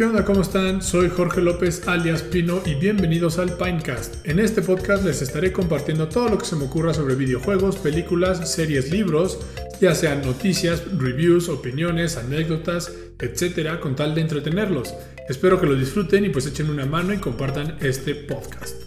[0.00, 0.24] ¿Qué onda?
[0.24, 0.80] ¿Cómo están?
[0.80, 4.26] Soy Jorge López alias Pino y bienvenidos al Pinecast.
[4.26, 8.50] En este podcast les estaré compartiendo todo lo que se me ocurra sobre videojuegos, películas,
[8.50, 9.38] series, libros,
[9.78, 14.94] ya sean noticias, reviews, opiniones, anécdotas, etcétera, con tal de entretenerlos.
[15.28, 18.84] Espero que lo disfruten y pues echen una mano y compartan este podcast.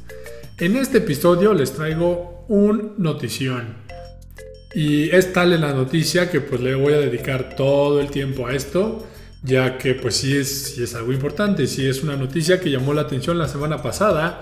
[0.57, 3.75] En este episodio les traigo un notición.
[4.73, 8.47] Y es tal en la noticia que pues le voy a dedicar todo el tiempo
[8.47, 9.07] a esto
[9.43, 13.01] ya que pues sí es, es algo importante, sí es una noticia que llamó la
[13.01, 14.41] atención la semana pasada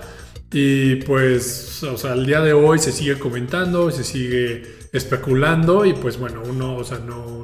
[0.52, 5.94] y pues, o sea, al día de hoy se sigue comentando, se sigue especulando y
[5.94, 7.42] pues bueno, uno, o sea, no,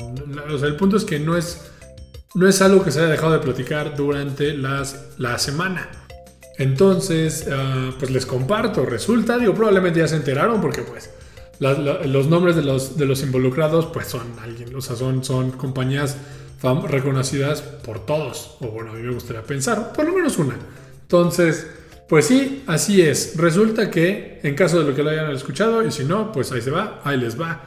[0.50, 1.70] o sea, el punto es que no es,
[2.34, 5.88] no es algo que se haya dejado de platicar durante las, la semana.
[6.58, 11.10] Entonces, ah, pues les comparto, resulta, digo, probablemente ya se enteraron porque pues
[11.60, 16.16] los nombres de los, de los involucrados pues son alguien, o sea, son, son compañías
[16.62, 20.56] reconocidas por todos, o bueno, a mí me gustaría pensar, por lo menos una.
[21.02, 21.66] Entonces,
[22.08, 23.36] pues sí, así es.
[23.36, 26.60] Resulta que, en caso de lo que lo hayan escuchado, y si no, pues ahí
[26.60, 27.62] se va, ahí les va.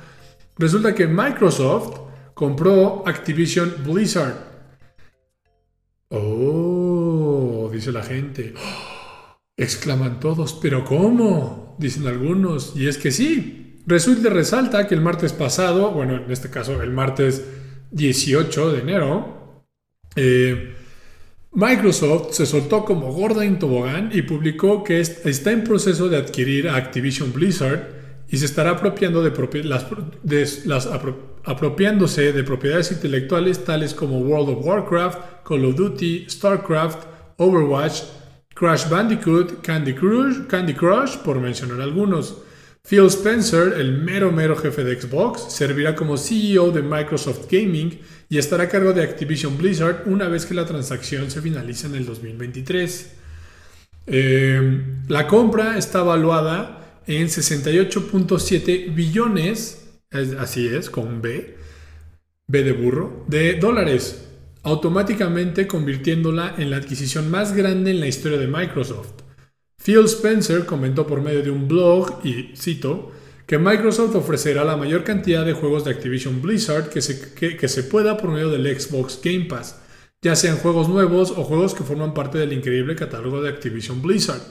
[0.58, 2.00] Resulta que Microsoft
[2.34, 4.36] compró Activision Blizzard.
[6.10, 8.54] Oh, dice la gente.
[9.58, 11.76] exclaman todos, pero ¿cómo?
[11.80, 12.74] Dicen algunos.
[12.76, 13.80] Y es que sí.
[13.86, 17.44] Resulta resalta que el martes pasado, bueno, en este caso el martes
[17.92, 19.64] 18 de enero,
[20.16, 20.76] eh,
[21.54, 26.70] Microsoft se soltó como gorda en tobogán y publicó que está en proceso de adquirir
[26.70, 29.64] Activision Blizzard y se estará apropiando de,
[30.66, 30.88] las
[31.44, 37.06] apropiándose de propiedades intelectuales tales como World of Warcraft, Call of Duty, StarCraft,
[37.38, 38.04] Overwatch,
[38.54, 42.38] Crash Bandicoot, Candy Crush, Candy Crush, por mencionar algunos.
[42.88, 48.38] Phil Spencer, el mero mero jefe de Xbox, servirá como CEO de Microsoft Gaming y
[48.38, 52.06] estará a cargo de Activision Blizzard una vez que la transacción se finalice en el
[52.06, 53.12] 2023.
[54.08, 59.90] Eh, la compra está evaluada en 68.7 billones,
[60.40, 61.56] así es, con B,
[62.48, 64.28] B de burro, de dólares,
[64.64, 69.21] automáticamente convirtiéndola en la adquisición más grande en la historia de Microsoft.
[69.84, 73.12] Phil Spencer comentó por medio de un blog, y cito,
[73.48, 77.84] que Microsoft ofrecerá la mayor cantidad de juegos de Activision Blizzard que se, que, se
[77.84, 79.82] pueda por medio del Xbox Game Pass,
[80.22, 84.42] ya sean juegos nuevos o juegos que forman parte del increíble catálogo de Activision Blizzard.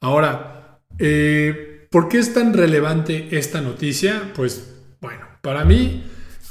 [0.00, 4.32] Ahora, eh, ¿por qué es tan relevante esta noticia?
[4.34, 6.02] Pues bueno, para mí,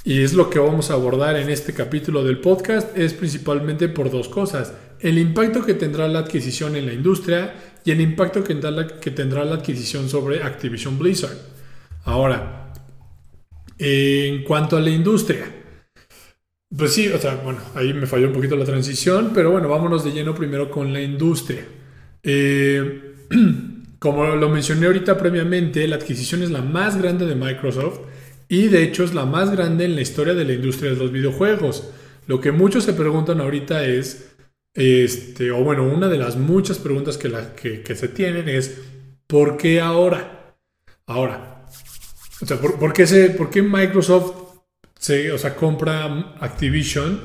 [0.04, 4.12] y es lo que vamos a abordar en este capítulo del podcast, es principalmente por
[4.12, 4.74] dos cosas.
[5.00, 8.56] El impacto que tendrá la adquisición en la industria y el impacto que
[9.12, 11.38] tendrá, la, adquisición sobre Activision Blizzard.
[12.04, 12.74] Ahora,
[13.78, 15.46] en cuanto a la industria,
[16.76, 20.04] pues sí, o sea, bueno, ahí me falló un poquito la transición, pero bueno, vámonos
[20.04, 21.64] de lleno primero con la industria.
[22.24, 23.14] Eh,
[24.00, 28.00] como lo mencioné ahorita previamente, la adquisición es la más grande de Microsoft
[28.50, 31.12] y de hecho es la más grande en la historia de la industria de los
[31.12, 31.92] videojuegos.
[32.26, 34.35] Lo que muchos se preguntan ahorita es,
[34.76, 38.78] este, o bueno, una de las muchas preguntas que, la, que, se tienen es,
[39.26, 40.58] ¿por qué ahora?
[41.08, 41.66] Ahora,
[42.42, 44.60] o sea, ¿por, qué, se, por qué, Microsoft
[45.00, 47.22] se, o sea, compra Activision?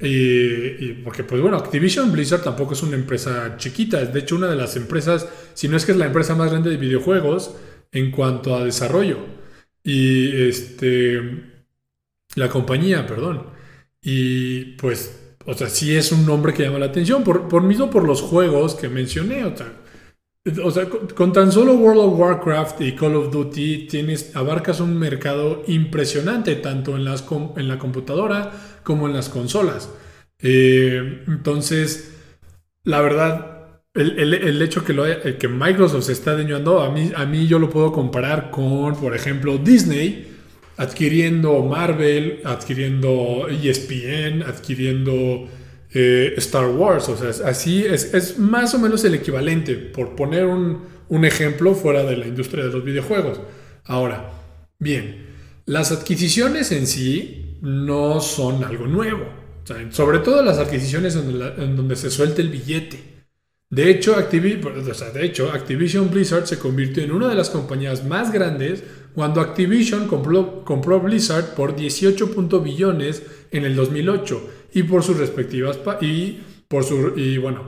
[0.00, 4.48] Y, porque, pues bueno, Activision Blizzard tampoco es una empresa chiquita, es de hecho una
[4.48, 7.54] de las empresas, si no es que es la empresa más grande de videojuegos
[7.92, 9.18] en cuanto a desarrollo.
[9.82, 11.20] Y este,
[12.34, 13.46] la compañía, perdón.
[14.00, 17.90] Y pues o sea, sí es un nombre que llama la atención, por, por mismo
[17.90, 19.44] por los juegos que mencioné.
[19.44, 24.98] O sea, con, tan solo World of Warcraft y Call of Duty tienes, abarcas un
[24.98, 27.24] mercado impresionante, tanto en, las,
[27.56, 28.52] en la computadora
[28.82, 29.90] como en las consolas.
[30.40, 32.14] Eh, entonces,
[32.82, 35.04] la verdad, el, el, hecho que, lo
[35.38, 39.14] que Microsoft se está adueñando, a mí, a mí yo lo puedo comparar con, por
[39.14, 40.33] ejemplo, Disney
[40.76, 45.48] adquiriendo Marvel, adquiriendo ESPN, adquiriendo
[45.92, 47.08] eh, Star Wars.
[47.08, 50.92] O sea, así es, más o menos el equivalente, por poner un,
[51.24, 53.40] ejemplo fuera de la industria de los videojuegos.
[53.84, 54.32] Ahora,
[54.80, 55.26] bien,
[55.64, 59.24] las adquisiciones en sí no son algo nuevo.
[59.90, 63.14] sobre todo las adquisiciones en, donde se suelta el billete.
[63.70, 68.84] De hecho, de hecho, Activision Blizzard se convirtió en una de las compañías más grandes
[69.14, 72.26] cuando Activision compró, compró Blizzard por 18.
[72.60, 77.62] billones en el 2008 y por sus respectivas y por su y bueno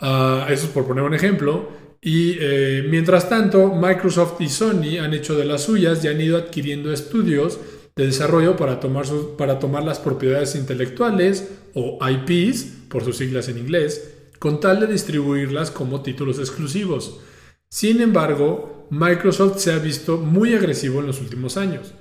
[0.00, 1.68] uh, eso es por poner un ejemplo
[2.04, 6.36] y eh, mientras tanto Microsoft y Sony han hecho de las suyas y han ido
[6.36, 7.60] adquiriendo estudios
[7.94, 9.06] de desarrollo para tomar,
[9.38, 14.88] para tomar las propiedades intelectuales o IPs por sus siglas en inglés, con tal de
[14.88, 17.20] distribuirlas como títulos exclusivos.
[17.68, 21.94] Sin embargo, Microsoft se ha visto muy agresivo en los últimos años.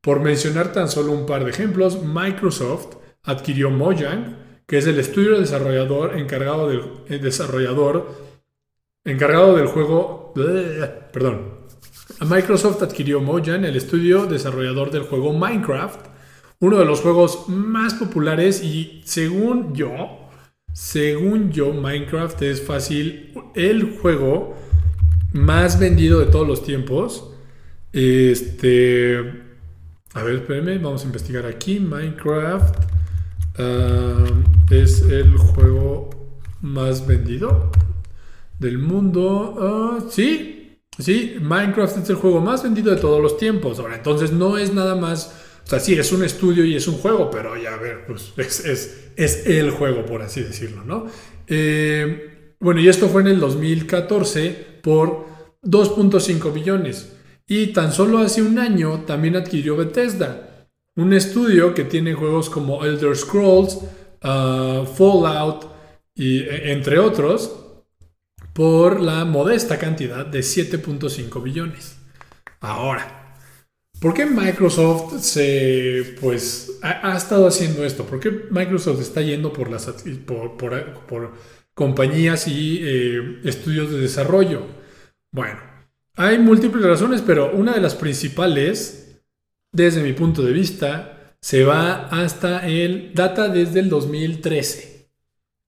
[0.00, 5.38] Por mencionar tan solo un par de ejemplos, Microsoft adquirió Mojang, que es el estudio
[5.38, 8.08] desarrollador encargado del eh, desarrollador
[9.04, 10.32] encargado del juego,
[11.12, 11.58] perdón.
[12.26, 16.06] Microsoft adquirió Mojang, el estudio desarrollador del juego Minecraft,
[16.60, 20.30] uno de los juegos más populares y según yo,
[20.72, 24.56] según yo, Minecraft es fácil el juego
[25.32, 27.30] más vendido de todos los tiempos.
[27.92, 29.18] Este,
[30.14, 31.80] a ver, espérenme, vamos a investigar aquí.
[31.80, 32.76] Minecraft
[33.58, 34.24] ah,
[34.70, 36.10] es el juego
[36.60, 37.70] más vendido
[38.58, 39.56] del mundo.
[39.60, 43.78] Ah, sí, sí, Minecraft es el juego más vendido de todos los tiempos.
[43.78, 46.96] Ahora, entonces no es nada más o sea, sí, es un estudio y es un
[46.96, 51.06] juego, pero ya a ver, pues es, es, el juego, por así decirlo, ¿no?
[51.46, 55.26] Eh, bueno, y esto fue en el 2014 por
[55.62, 57.16] 2.5 billones.
[57.46, 60.66] Y tan solo hace un año también adquirió Bethesda,
[60.96, 63.78] un estudio que tiene juegos como Elder Scrolls,
[64.22, 65.66] uh, Fallout,
[66.14, 67.56] y, e, entre otros,
[68.52, 71.96] por la modesta cantidad de 7.5 billones.
[72.60, 73.20] Ahora,
[74.00, 78.04] ¿Por qué Microsoft se, pues, ha, estado haciendo esto?
[78.06, 79.86] ¿Por qué Microsoft está yendo por, las,
[80.26, 81.32] por,
[81.74, 84.66] compañías y eh, estudios de desarrollo?
[85.32, 85.60] Bueno,
[86.14, 89.20] hay múltiples razones, pero una de las principales,
[89.72, 95.08] desde mi punto de vista, se va hasta el data desde el 2013.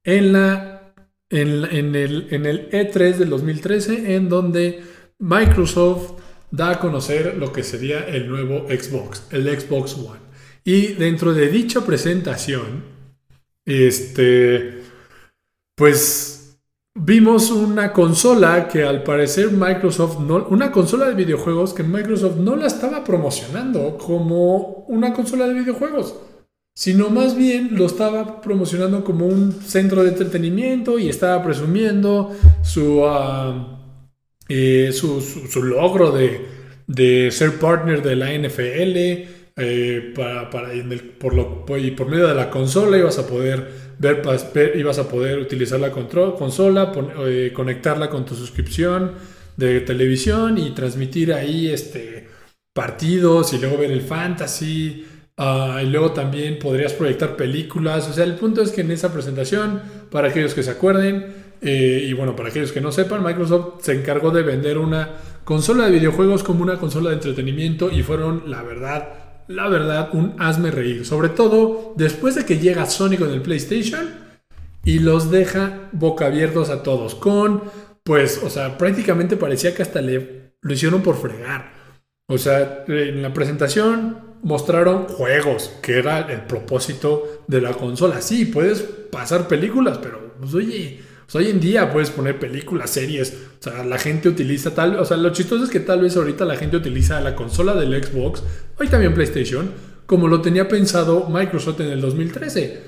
[0.05, 0.95] En, la,
[1.31, 4.83] en, el, en el E3 del 2013, en donde
[5.19, 6.21] Microsoft
[6.51, 10.21] da a conocer lo que sería el nuevo Xbox, el Xbox One.
[10.65, 12.85] Y dentro de dicha presentación,
[13.65, 14.82] este,
[15.75, 16.59] pues
[16.95, 22.57] vimos una consola que al parecer Microsoft no, una consola de videojuegos que Microsoft no
[22.57, 26.17] la estaba promocionando como una consola de videojuegos,
[26.75, 33.05] sino más bien lo estaba promocionando como un centro de entretenimiento y estaba presumiendo su
[33.07, 33.79] ah,
[34.55, 39.42] eh, su, logro de, ser partner de la NFL.
[39.65, 40.13] Eh,
[41.21, 43.69] por, y por medio de la consola ibas a poder
[43.99, 46.93] ver, ibas a poder utilizar la consola,
[47.27, 49.13] eh, conectarla con tu suscripción
[49.57, 52.29] de televisión y transmitir ahí este,
[52.73, 55.07] partidos y luego ver el fantasy.
[55.37, 58.09] Ah, y luego también podrías proyectar películas.
[58.09, 59.81] O sea, el punto es que en esa presentación,
[60.11, 63.93] para aquellos que se acuerden, eh, y bueno, para aquellos que no sepan, Microsoft se
[63.93, 65.11] encargó de vender una
[65.45, 70.35] consola de videojuegos como una consola de entretenimiento y fueron, la verdad, la verdad, un
[70.39, 71.05] hazme reír.
[71.05, 74.11] Sobre todo después de que llega Sony con el PlayStation
[74.85, 77.15] y los deja boca abiertos a todos.
[77.15, 77.63] Con,
[78.03, 81.73] pues, o sea, prácticamente parecía que hasta le, lo hicieron por fregar.
[82.27, 88.21] O sea, en la presentación mostraron juegos, que era el propósito de la consola.
[88.21, 93.63] Sí, puedes pasar películas, pero, pues, oye hoy en día puedes poner películas, series, o
[93.63, 96.57] sea, la gente utiliza tal, o sea, lo chistoso es que tal vez ahorita la
[96.57, 98.43] gente utiliza la consola del Xbox,
[98.79, 99.71] hoy también PlayStation,
[100.07, 102.83] como lo tenía pensado Microsoft en el 2013.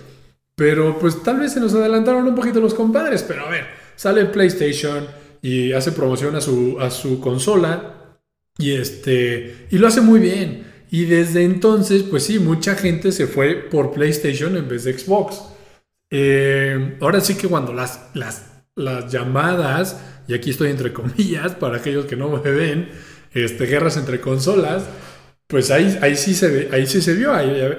[0.57, 4.27] Pero pues tal vez se nos adelantaron un poquito los compadres, pero a ver, sale
[4.27, 5.07] PlayStation
[5.43, 8.19] y hace promoción a su, a su consola
[8.59, 10.73] y este y lo hace muy bien.
[10.91, 15.43] Y desde entonces, pues sí, mucha gente se fue por PlayStation en vez de Xbox.
[16.11, 21.79] Eh, ahora sí que cuando las, las, las llamadas, y aquí estoy entre comillas, para
[21.79, 22.91] aquellos que no me ven,
[23.33, 24.85] este, guerras entre consolas,
[25.47, 27.33] pues ahí, ahí, sí, se ahí sí se vio,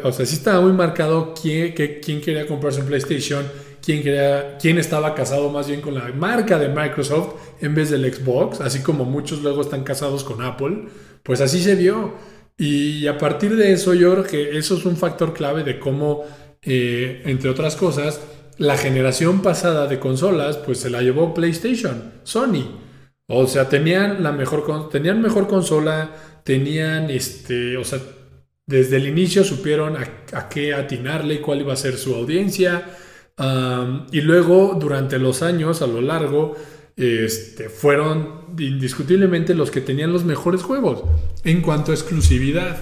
[0.04, 3.44] o sea, sí estaba muy marcado quién, quién quería comprarse un PlayStation,
[3.84, 8.12] quién, quería, quién estaba casado más bien con la marca de Microsoft en vez del
[8.14, 10.86] Xbox, así como muchos luego están casados con Apple,
[11.24, 12.14] pues así se vio.
[12.58, 16.24] Y a partir de eso yo creo que eso es un factor clave de cómo
[16.66, 18.22] eh, entre otras cosas,
[18.58, 22.80] la generación pasada de consolas, pues se la llevó PlayStation, Sony.
[23.28, 26.12] O sea, tenían la mejor, tenían mejor consola,
[26.44, 28.00] tenían, este, o sea,
[28.68, 32.84] desde el inicio supieron a, qué atinarle, cuál iba a ser su audiencia.
[34.12, 36.56] y luego, durante los años, a lo largo,
[36.96, 41.04] este, fueron indiscutiblemente los que tenían los mejores juegos
[41.44, 42.78] en cuanto a exclusividad.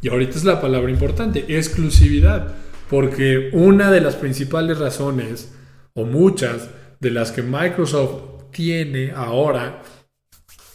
[0.00, 2.54] Y ahorita es la palabra importante, exclusividad.
[2.92, 5.50] Porque una de las principales razones,
[5.94, 6.68] o muchas
[7.00, 9.82] de las que Microsoft tiene ahora,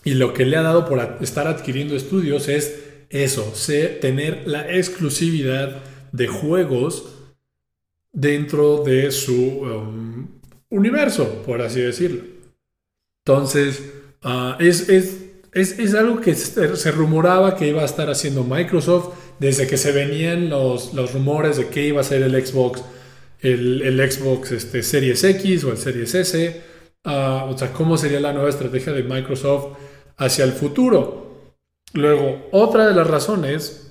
[0.04, 3.54] y lo que le ha dado por estar adquiriendo estudios es eso,
[4.02, 7.06] tener la exclusividad de juegos
[8.12, 10.40] dentro de su um,
[10.72, 12.24] universo, por así decirlo.
[13.28, 13.94] Entonces,
[14.24, 19.78] ah, es, es, algo que se, rumoraba que iba a estar haciendo Microsoft desde que
[19.78, 22.84] se venían los, los rumores de que iba a ser el Xbox,
[23.42, 26.62] el, el Xbox este, Series X o el Series S.
[27.04, 29.78] Ah, o sea, cómo sería la nueva estrategia de Microsoft
[30.18, 31.54] hacia el futuro.
[31.94, 33.88] Luego, otra de las razones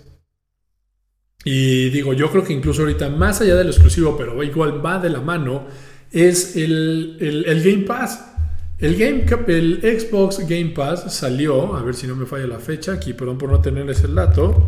[1.48, 4.98] y digo, yo creo que incluso ahorita, más allá de lo exclusivo, pero igual va
[4.98, 5.68] de la mano,
[6.10, 8.32] es el, Game Pass.
[8.78, 12.94] El, Game, el Xbox Game Pass salió, a ver si no me falla la fecha,
[12.94, 14.66] aquí perdón por no tener ese dato.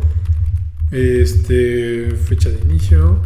[0.91, 3.21] Este, fecha de inicio.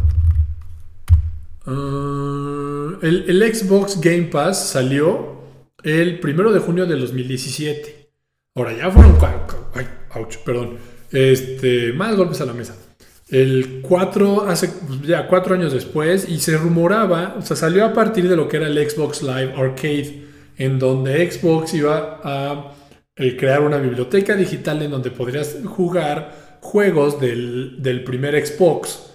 [1.65, 5.41] Ah, el, el, Xbox Game Pass salió
[5.83, 8.09] el primero de junio de 2017.
[8.55, 9.17] Ahora ya fueron.
[9.73, 10.77] Ay, ouch, perdón.
[11.11, 12.75] Este, más golpes a la mesa
[13.33, 17.93] el 4, hace pues, ya cuatro años después, y se rumoraba, o sea, salió a
[17.93, 20.23] partir de lo que era el Xbox Live Arcade,
[20.57, 22.75] en donde Xbox iba a
[23.15, 29.11] crear una biblioteca digital en donde podrías jugar juegos del, primer Xbox.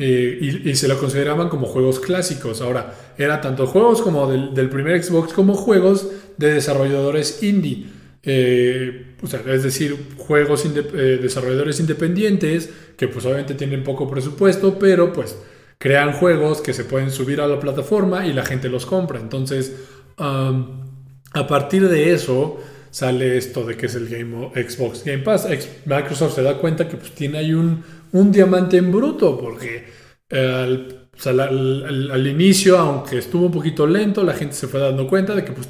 [0.00, 2.60] Eh, y, se lo consideraban como juegos clásicos.
[2.60, 7.86] Ahora, era tanto juegos como del, del primer Xbox como juegos de desarrolladores indie.
[8.22, 9.16] Eh,
[9.46, 15.36] es decir, juegos eh, desarrolladores independientes que pues obviamente tienen poco presupuesto, pero pues
[15.78, 19.18] crean juegos que se pueden subir a la plataforma y la gente los compra.
[19.18, 19.74] Entonces,
[20.16, 22.58] a partir de eso
[22.90, 25.48] sale esto de que es el Game Xbox Game Pass.
[25.84, 29.86] Microsoft se da cuenta que pues tiene ahí un, un diamante en bruto, porque
[30.30, 35.44] al, al, inicio, aunque estuvo un poquito lento, la gente se fue dando cuenta de
[35.44, 35.68] que pues,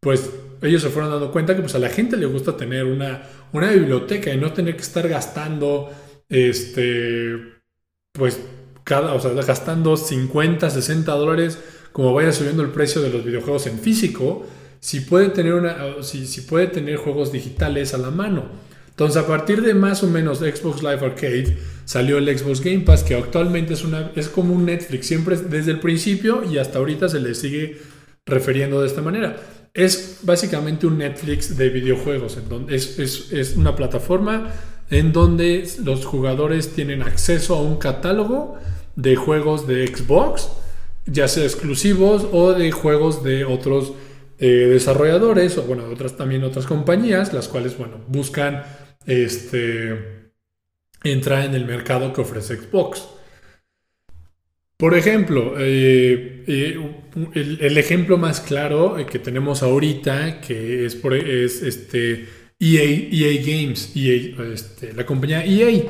[0.00, 0.30] pues
[0.62, 3.70] ellos se fueron dando cuenta que pues a la gente le gusta tener una, una
[3.70, 5.90] biblioteca y no tener que estar gastando,
[6.28, 7.36] este,
[8.12, 8.40] pues,
[8.84, 11.58] cada, o sea, gastando 50, 60 dólares
[11.92, 14.46] como vaya subiendo el precio de los videojuegos en físico,
[14.80, 18.44] si puede tener, una, si, si puede tener juegos digitales a la mano.
[18.90, 23.04] Entonces, a partir de más o menos Xbox Live Arcade, salió el Xbox Game Pass,
[23.04, 27.08] que actualmente es, una, es como un Netflix, siempre desde el principio y hasta ahorita
[27.08, 27.78] se le sigue
[28.26, 29.36] refiriendo de esta manera
[29.78, 32.36] es básicamente un Netflix de videojuegos.
[32.48, 34.52] Donde es, una plataforma
[34.90, 38.56] en donde los jugadores tienen acceso a un catálogo
[38.96, 40.48] de juegos de Xbox,
[41.06, 43.92] ya sea exclusivos o de juegos de otros
[44.38, 48.62] eh, desarrolladores o bueno, otras también otras compañías, las cuales bueno, buscan
[49.06, 50.30] este,
[51.02, 53.08] entrar en el mercado que ofrece Xbox.
[54.76, 56.78] Por ejemplo, eh, eh,
[57.34, 62.28] el, ejemplo más claro que tenemos ahorita, que es, por, es este
[62.60, 65.82] EA, EA Games, EA, este, la compañía EA,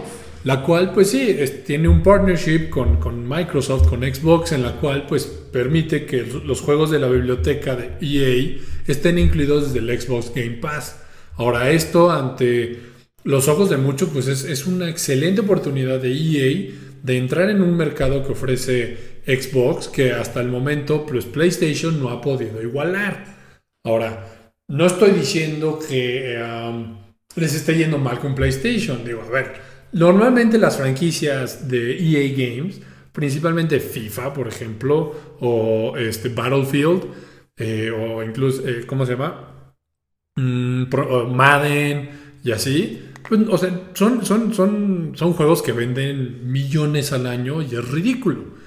[0.45, 5.07] la cual pues sí, tiene un partnership con, con, Microsoft, con Xbox, en la cual
[5.07, 10.33] pues permite que los juegos de la biblioteca de EA estén incluidos desde el Xbox
[10.35, 11.01] Game Pass.
[11.37, 12.79] Ahora esto ante
[13.25, 17.63] los ojos de muchos pues es, es una excelente oportunidad de EA de entrar en
[17.63, 23.37] un mercado que ofrece Xbox que hasta el momento pues, PlayStation no ha podido igualar.
[23.85, 26.99] Ahora, no estoy diciendo que um,
[27.37, 29.05] les esté yendo mal con PlayStation.
[29.05, 29.55] Digo, a ver,
[29.93, 32.81] normalmente las franquicias de EA Games,
[33.13, 37.05] principalmente FIFA, por ejemplo, o este, Battlefield,
[37.57, 39.75] eh, o incluso, eh, ¿cómo se llama?
[40.37, 40.85] Mm,
[41.35, 42.11] Madden
[42.45, 47.63] y así, pues, o sea, son, son, son, son juegos que venden millones al año
[47.63, 48.59] y es ridículo.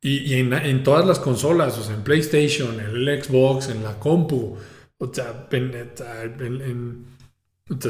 [0.00, 4.56] Y, en, todas las consolas, o sea, en PlayStation, en el Xbox, en la compu,
[4.96, 7.04] o sea, en,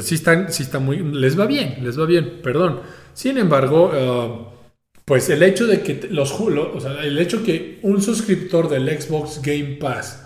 [0.01, 0.97] sí, están, sí muy...
[0.99, 2.81] Les va bien, les va bien, perdón.
[3.13, 4.47] Sin embargo, uh,
[5.05, 9.41] pues el hecho de que los, o sea, el hecho que un suscriptor del Xbox
[9.41, 10.25] Game Pass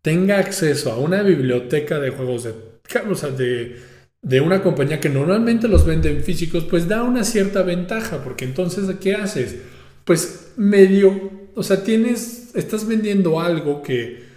[0.00, 3.92] tenga acceso a una biblioteca de juegos de, o de
[4.22, 8.44] de una compañía que normalmente los vende en físicos, pues da una cierta ventaja, porque
[8.44, 9.56] entonces, ¿qué haces?
[10.04, 14.31] Pues medio, o sea, tienes, estás vendiendo algo que,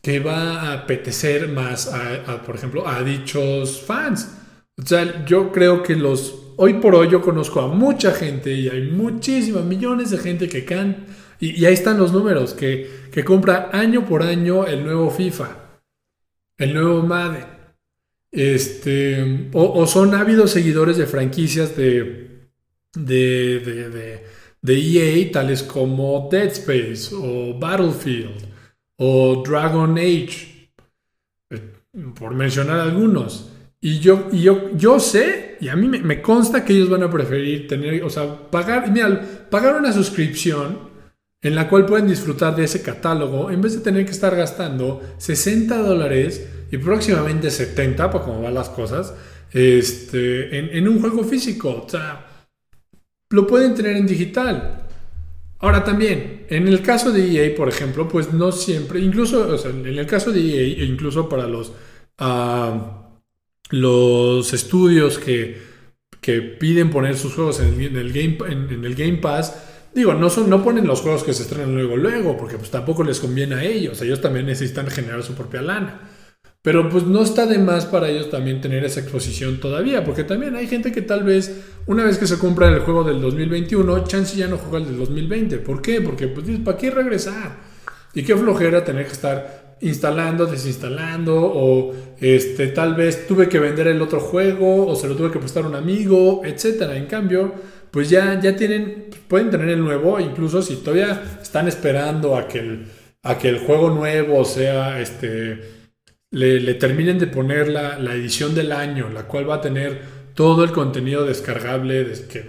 [0.00, 4.36] que va a apetecer más a, por ejemplo, a dichos fans.
[4.76, 8.68] O sea, yo creo que los, hoy por hoy yo conozco a mucha gente y
[8.68, 11.06] hay muchísimas, millones de gente que can,
[11.40, 15.80] y, ahí están los números, que, que compra año por año el nuevo FIFA,
[16.56, 17.58] el nuevo Madden
[18.30, 22.48] este, o, son ávidos seguidores de franquicias de,
[22.94, 24.20] de,
[24.60, 28.47] de, EA, tales como Dead Space o Battlefield
[28.98, 30.70] o Dragon Age,
[31.50, 31.72] eh,
[32.18, 33.52] por mencionar algunos.
[33.80, 37.68] Y yo, yo, yo sé, y a mí me, consta que ellos van a preferir
[37.68, 40.88] tener, o sea, pagar, mira, pagar una suscripción
[41.40, 45.00] en la cual pueden disfrutar de ese catálogo en vez de tener que estar gastando
[45.18, 49.14] 60 dólares y próximamente 70, por cómo van las cosas,
[49.52, 51.84] este, en, en un juego físico.
[51.86, 52.26] O sea,
[53.30, 54.87] lo pueden tener en digital.
[55.60, 59.72] Ahora también, en el caso de EA, por ejemplo, pues no siempre, incluso, o sea,
[59.72, 61.72] en el caso de EA, e incluso para los,
[62.18, 63.10] ah,
[63.70, 65.60] los estudios que,
[66.20, 70.48] que, piden poner sus juegos en el, game, en, el Game Pass, digo, no, son,
[70.48, 73.64] no ponen los juegos que se estrenan luego, luego, porque pues tampoco les conviene a
[73.64, 76.08] ellos, ellos también necesitan generar su propia lana.
[76.68, 80.54] Pero pues no está de más para ellos también tener esa exposición todavía, porque también
[80.54, 84.36] hay gente que tal vez una vez que se compra el juego del 2021, chance
[84.36, 85.56] ya no juega el del 2020.
[85.60, 86.02] ¿Por qué?
[86.02, 87.56] Porque pues ¿para qué regresar?
[88.12, 93.86] Y qué flojera tener que estar instalando, desinstalando, o este, tal vez tuve que vender
[93.86, 96.98] el otro juego, o se lo tuve que prestar a un amigo, etcétera.
[96.98, 97.50] En cambio,
[97.90, 102.58] pues ya, ya tienen, pueden tener el nuevo, incluso si todavía están esperando a que
[102.58, 102.88] el,
[103.22, 105.77] a que el juego nuevo sea este
[106.30, 110.72] le, terminen de poner la, edición del año, la cual va a tener todo el
[110.72, 112.06] contenido descargable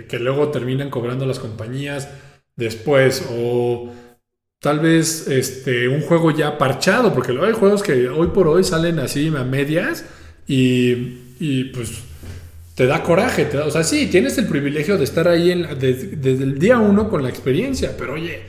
[0.07, 2.09] que, luego terminan cobrando las compañías
[2.55, 3.91] después o
[4.59, 8.99] tal vez este, un juego ya parchado, porque hay juegos que hoy por hoy salen
[8.99, 10.05] así a medias
[10.47, 12.03] y, pues
[12.75, 16.77] te da coraje, o sea, sí, tienes el privilegio de estar ahí desde el día
[16.77, 18.41] uno con la experiencia, pero oye,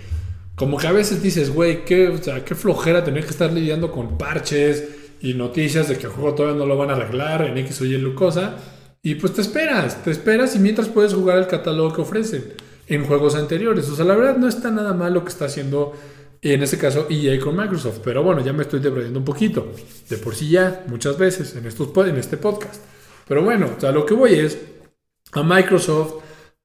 [0.55, 5.00] como que a veces dices, güey, qué, qué flojera tener que estar lidiando con parches,
[5.21, 7.85] y noticias de que el juego todavía no lo van a arreglar en X o
[7.85, 8.57] Y cosa.
[9.03, 12.53] Y pues te esperas, te esperas y mientras puedes jugar el catálogo que ofrecen
[12.87, 13.89] en juegos anteriores.
[13.89, 15.95] O sea, la verdad no está nada mal lo que está haciendo
[16.43, 18.01] en este caso EA con Microsoft.
[18.03, 19.73] Pero bueno, ya me estoy debrayando un poquito.
[20.09, 22.83] De por sí ya, muchas veces en, estos, en este podcast.
[23.27, 24.59] Pero bueno, o sea, lo que voy es
[25.33, 26.15] a Microsoft,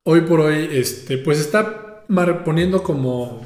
[0.03, 2.03] hoy por hoy, este, pues está
[2.43, 3.45] poniendo como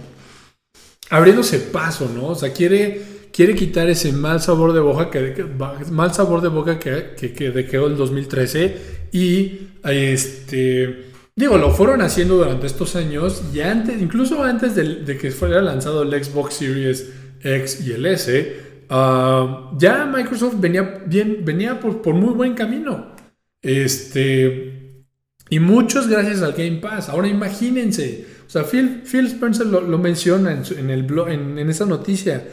[1.10, 2.28] abriéndose paso, ¿no?
[2.28, 5.45] O sea, quiere quiere quitar ese mal sabor de boca que,
[5.91, 8.75] mal sabor de boca que, que, que quedó el 2013
[9.13, 11.06] y este
[11.38, 16.04] digo lo fueron haciendo durante estos años y antes incluso antes de, que fuera lanzado
[16.04, 18.58] el Xbox Series X y el S
[18.89, 23.15] ah, ya Microsoft venía bien venía por, por, muy buen camino.
[23.62, 25.06] Este
[25.49, 27.08] y muchos gracias al Game Pass.
[27.08, 31.69] Ahora imagínense o sea Phil, Phil Spencer lo, menciona en, en el blog en, en
[31.69, 32.43] esa noticia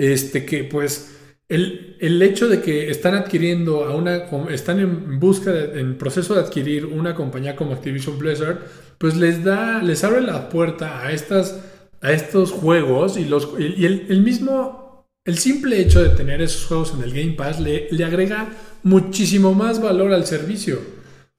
[0.00, 1.14] este, que pues
[1.50, 6.40] el, el, hecho de que están adquiriendo a una, están en busca, en proceso de
[6.40, 8.60] adquirir una compañía como Activision Blizzard,
[8.96, 11.60] pues les da, les abre la puerta a estas,
[12.00, 16.64] a estos juegos y los, y el, el mismo, el simple hecho de tener esos
[16.64, 18.48] juegos en el Game Pass le, le agrega
[18.82, 20.78] muchísimo más valor al servicio.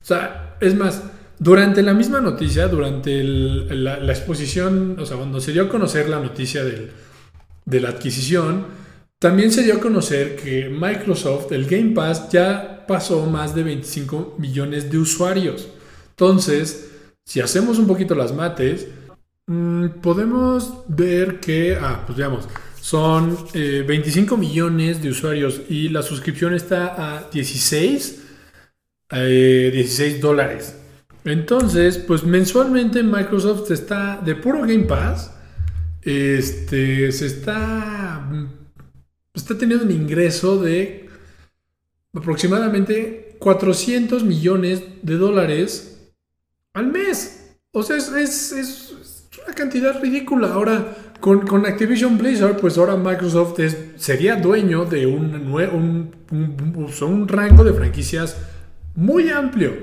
[0.04, 1.02] O sea, es más,
[1.40, 6.10] durante la misma noticia, durante la, la, exposición, o sea, cuando se dio a conocer
[6.10, 6.92] la noticia del,
[7.72, 8.66] de la adquisición,
[9.18, 14.36] también se dio a conocer que Microsoft, el Game Pass, ya pasó más de 25
[14.38, 15.70] millones de usuarios.
[16.10, 16.92] Entonces,
[17.26, 18.88] si hacemos un poquito las mates,
[19.48, 22.48] mm, podemos ver que, ah, pues veamos,
[22.82, 28.24] son 25 eh, millones de usuarios y la suscripción está a 16,
[29.12, 30.76] 16 eh, dólares.
[31.24, 35.32] Entonces, pues mensualmente Microsoft está de puro Game Pass
[36.04, 38.28] este, se está,
[39.34, 41.10] está teniendo un ingreso de
[42.14, 46.12] aproximadamente 400 millones de dólares
[46.74, 47.56] al mes.
[47.72, 48.96] O sea, es,
[49.46, 50.54] una cantidad ridícula.
[50.54, 53.60] Ahora, con, Activision Blizzard, pues ahora Microsoft
[53.96, 56.12] sería dueño de un, un,
[57.02, 58.38] un, rango de franquicias
[58.96, 59.74] muy amplio.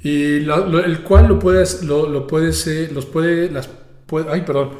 [0.00, 3.68] Y el cual lo puedes, lo, lo puedes, los puede, las
[4.30, 4.70] ay, perdón,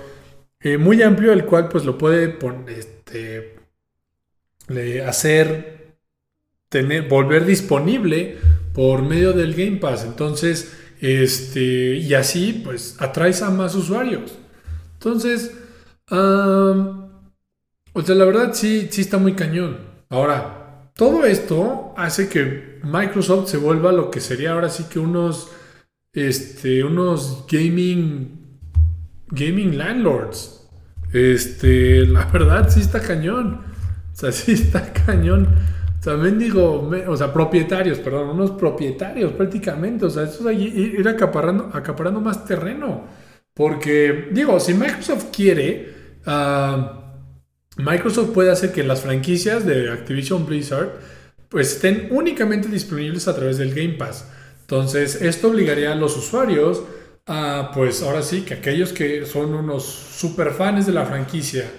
[0.66, 3.56] eh, muy amplio, el cual pues lo puede este,
[5.06, 5.96] hacer,
[6.68, 8.38] tener, volver disponible
[8.74, 10.04] por medio del Game Pass.
[10.04, 14.38] Entonces, este, y así pues atraes a más usuarios.
[14.94, 15.52] Entonces,
[16.08, 19.78] o sea, la verdad sí, sí está muy cañón.
[20.08, 25.48] Ahora, todo esto hace que Microsoft se vuelva lo que sería ahora sí que unos,
[26.12, 28.46] este, unos gaming
[29.28, 30.55] gaming landlords.
[31.16, 33.62] Este, la verdad sí está cañón.
[34.12, 35.48] O sea, sí está cañón.
[36.02, 40.04] También digo, o sea, propietarios, perdón, unos propietarios prácticamente.
[40.04, 43.04] O sea, eso es ir acaparando, acaparando más terreno.
[43.54, 45.94] Porque, digo, si Microsoft quiere,
[46.26, 47.02] ah,
[47.78, 50.90] Microsoft puede hacer que las franquicias de Activision Blizzard
[51.48, 54.28] pues estén únicamente disponibles a través del Game Pass.
[54.60, 56.82] Entonces, esto obligaría a los usuarios
[57.26, 61.70] a, pues ahora sí, que aquellos que son unos super fans de la franquicia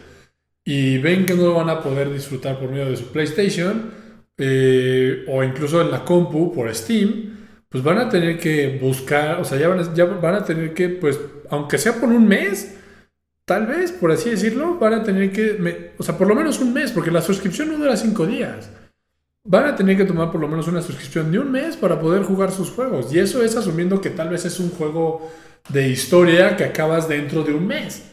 [0.64, 3.92] y ven que no lo van a poder disfrutar por medio de su PlayStation
[4.38, 7.38] eh, o incluso en la compu por Steam,
[7.70, 10.74] pues van a tener que buscar, o sea, ya van a, ya van a tener
[10.74, 12.78] que, pues, aunque sea por un mes,
[13.46, 16.74] tal vez, por así decirlo, van a tener que, o sea, por lo menos un
[16.74, 18.70] mes, porque la suscripción no dura cinco días.
[19.50, 22.24] Van a tener que tomar por lo menos una suscripción de un mes para poder
[22.24, 23.14] jugar sus juegos.
[23.14, 25.32] Y eso es asumiendo que tal vez es un juego
[25.70, 28.04] de historia que acabas dentro de un mes.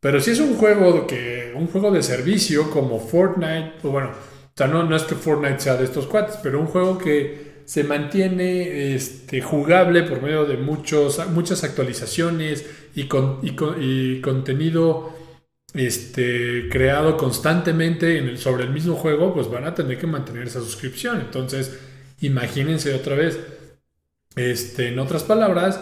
[0.00, 4.56] Pero si es un juego que un juego de servicio como Fortnite, o bueno, o
[4.56, 7.84] sea, no, no es que Fortnite sea de estos cuates, pero un juego que se
[7.84, 12.64] mantiene este, jugable por medio de muchos, muchas actualizaciones
[12.94, 15.12] y, con, y, contenido
[15.74, 20.46] este, creado constantemente en el, sobre el mismo juego, pues van a tener que mantener
[20.46, 21.20] esa suscripción.
[21.20, 21.78] Entonces,
[22.20, 23.38] imagínense otra vez,
[24.36, 25.80] este, en otras palabras,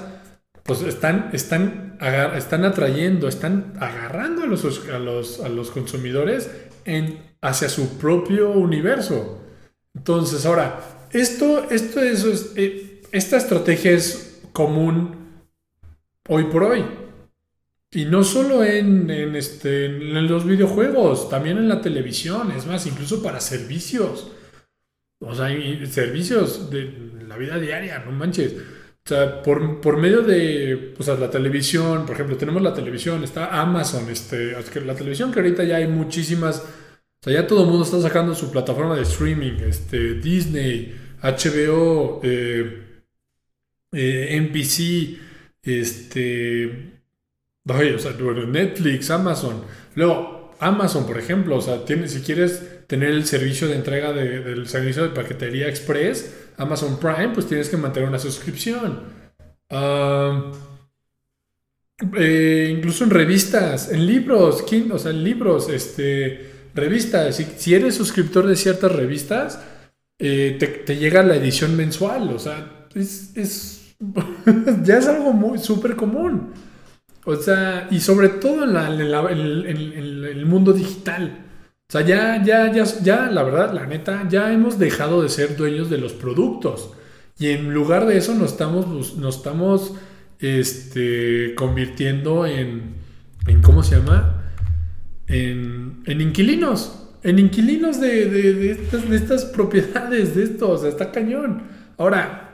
[0.62, 1.98] pues están, están,
[2.36, 6.50] están atrayendo, están agarrando a los, a los, a los consumidores
[6.84, 9.40] en, hacia su propio universo.
[9.94, 15.44] Entonces, ahora, esto, esto es, eh, esta estrategia es común
[16.28, 16.84] hoy por hoy.
[17.96, 23.22] Y no solo en, este, en los videojuegos, también en la televisión, es más, incluso
[23.22, 24.32] para servicios.
[25.18, 25.48] O sea,
[25.86, 26.92] servicios de
[27.26, 28.52] la vida diaria, no manches.
[28.52, 34.10] O sea, por, medio de pues, la televisión, por ejemplo, tenemos la televisión, está Amazon,
[34.10, 34.52] este,
[34.84, 38.34] la televisión que ahorita ya hay muchísimas, o sea, ya todo el mundo está sacando
[38.34, 43.00] su plataforma de streaming, este, Disney, HBO, eh,
[43.90, 45.18] eh, NBC,
[45.62, 46.95] este,
[47.66, 49.62] Netflix, Amazon.
[49.94, 54.68] Luego, Amazon, por ejemplo, o sea, tiene, si quieres tener el servicio de entrega del
[54.68, 59.00] servicio de paquetería express, Amazon Prime, pues tienes que mantener una suscripción.
[59.70, 60.52] Ah,
[62.18, 67.42] eh, incluso en revistas, en libros, o sea, en libros, este, revistas.
[67.56, 69.60] Si, eres suscriptor de ciertas revistas,
[70.18, 72.30] eh, te, llega la edición mensual.
[72.34, 73.94] O sea, es,
[74.82, 76.52] ya es algo muy súper común.
[77.26, 81.44] O sea, y sobre todo en, el mundo digital.
[81.88, 85.56] O sea, ya, ya, ya, ya, la verdad, la neta, ya hemos dejado de ser
[85.56, 86.92] dueños de los productos.
[87.38, 89.94] Y en lugar de eso nos estamos, nos estamos
[90.38, 92.94] este, convirtiendo en,
[93.46, 94.44] en, ¿cómo se llama?
[95.26, 98.70] En, en inquilinos en inquilinos de,
[99.10, 101.64] estas, propiedades, de esto, o sea, está cañón.
[101.98, 102.45] Ahora,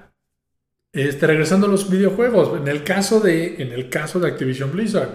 [0.92, 5.10] este, regresando a los videojuegos, en el caso de, en el caso de Activision Blizzard,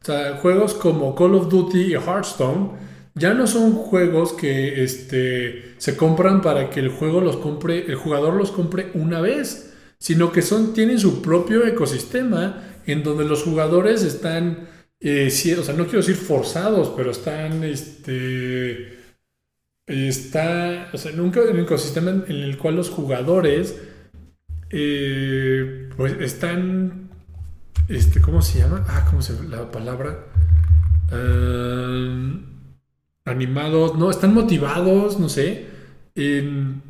[0.00, 5.74] o sea, juegos como Call of Duty y Hearthstone ya no son juegos que este,
[5.78, 10.32] se compran para que el juego los compre, el jugador los compre una vez, sino
[10.32, 14.68] que son, tienen su propio ecosistema en donde los jugadores están,
[15.00, 18.98] eh, o sea, no quiero decir forzados, pero están, este,
[19.86, 23.78] está, o sea, en un, ecosistema en el cual los jugadores
[24.72, 27.10] eh, pues están,
[27.88, 28.84] este, ¿cómo se llama?
[28.88, 30.26] Ah, ¿cómo se la palabra?
[33.24, 35.66] Animados, no, están motivados, no sé,
[36.14, 36.82] en,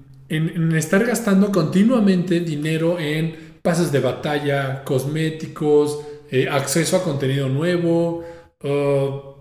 [0.74, 8.24] estar gastando continuamente dinero en pases de batalla, cosméticos, eh, acceso a contenido nuevo,
[8.64, 9.32] uh,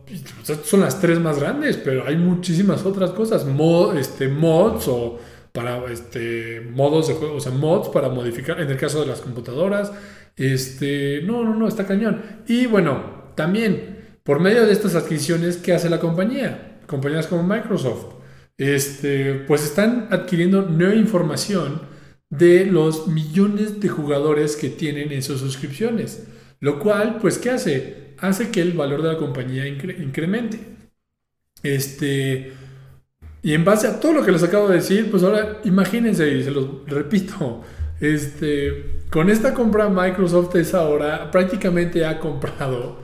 [0.63, 3.45] son las tres más grandes, pero hay muchísimas otras cosas.
[3.95, 5.19] este, mods o
[5.51, 9.21] para este, modos de juego, o sea, mods para modificar, en el caso de las
[9.21, 9.91] computadoras.
[10.35, 12.21] Este, no, no, no, está cañón.
[12.47, 16.79] Y bueno, también, por medio de estas adquisiciones, ¿qué hace la compañía?
[16.87, 18.15] Compañías como Microsoft,
[18.57, 21.81] este, pues están adquiriendo nueva información
[22.29, 26.27] de los millones de jugadores que tienen en sus suscripciones.
[26.59, 28.01] Lo cual, pues, ¿qué hace?
[28.21, 30.59] hace que el valor de la compañía incremente.
[31.63, 32.53] Este,
[33.43, 36.43] y en base a todo lo que les acabo de decir, pues ahora imagínense, y
[36.43, 37.61] se los repito,
[37.99, 42.99] este, con esta compra Microsoft es ahora prácticamente ha comprado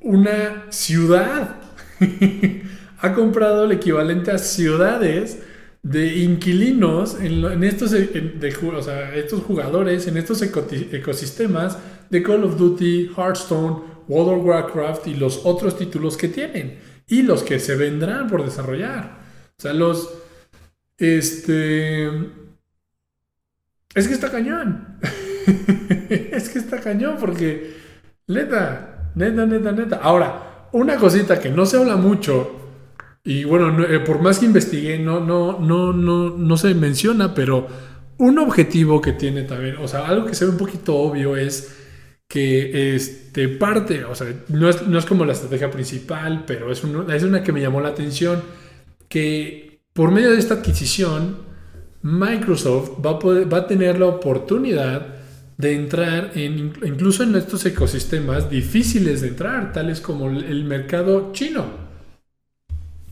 [0.00, 1.56] una ciudad.
[3.00, 5.42] ha comprado el equivalente a ciudades
[5.82, 11.78] de inquilinos en, estos, estos jugadores, en estos ecosistemas
[12.10, 17.22] de Call of Duty, Hearthstone, World of Warcraft y los otros títulos que tienen y
[17.22, 19.17] los que se vendrán por desarrollar.
[19.58, 20.08] O sea, los...
[20.96, 22.06] Este...
[23.94, 24.98] Es que está cañón.
[26.08, 27.76] es que está cañón porque...
[28.28, 29.96] Neta, neta, neta, neta.
[29.96, 32.58] Ahora, una cosita que no se habla mucho
[33.24, 37.66] y bueno, eh, por más que investigué, no, no, no, no, no se menciona, pero
[38.16, 41.76] un objetivo que tiene también, o sea, algo que se ve un poquito obvio es
[42.26, 46.82] que este, parte, o sea, no es, no es como la estrategia principal, pero es,
[47.12, 48.42] es una que me llamó la atención,
[49.08, 51.38] que por medio de esta adquisición,
[52.02, 55.06] Microsoft va a, tener la oportunidad
[55.56, 61.64] de entrar en, incluso en estos ecosistemas difíciles de entrar, tales como el mercado chino.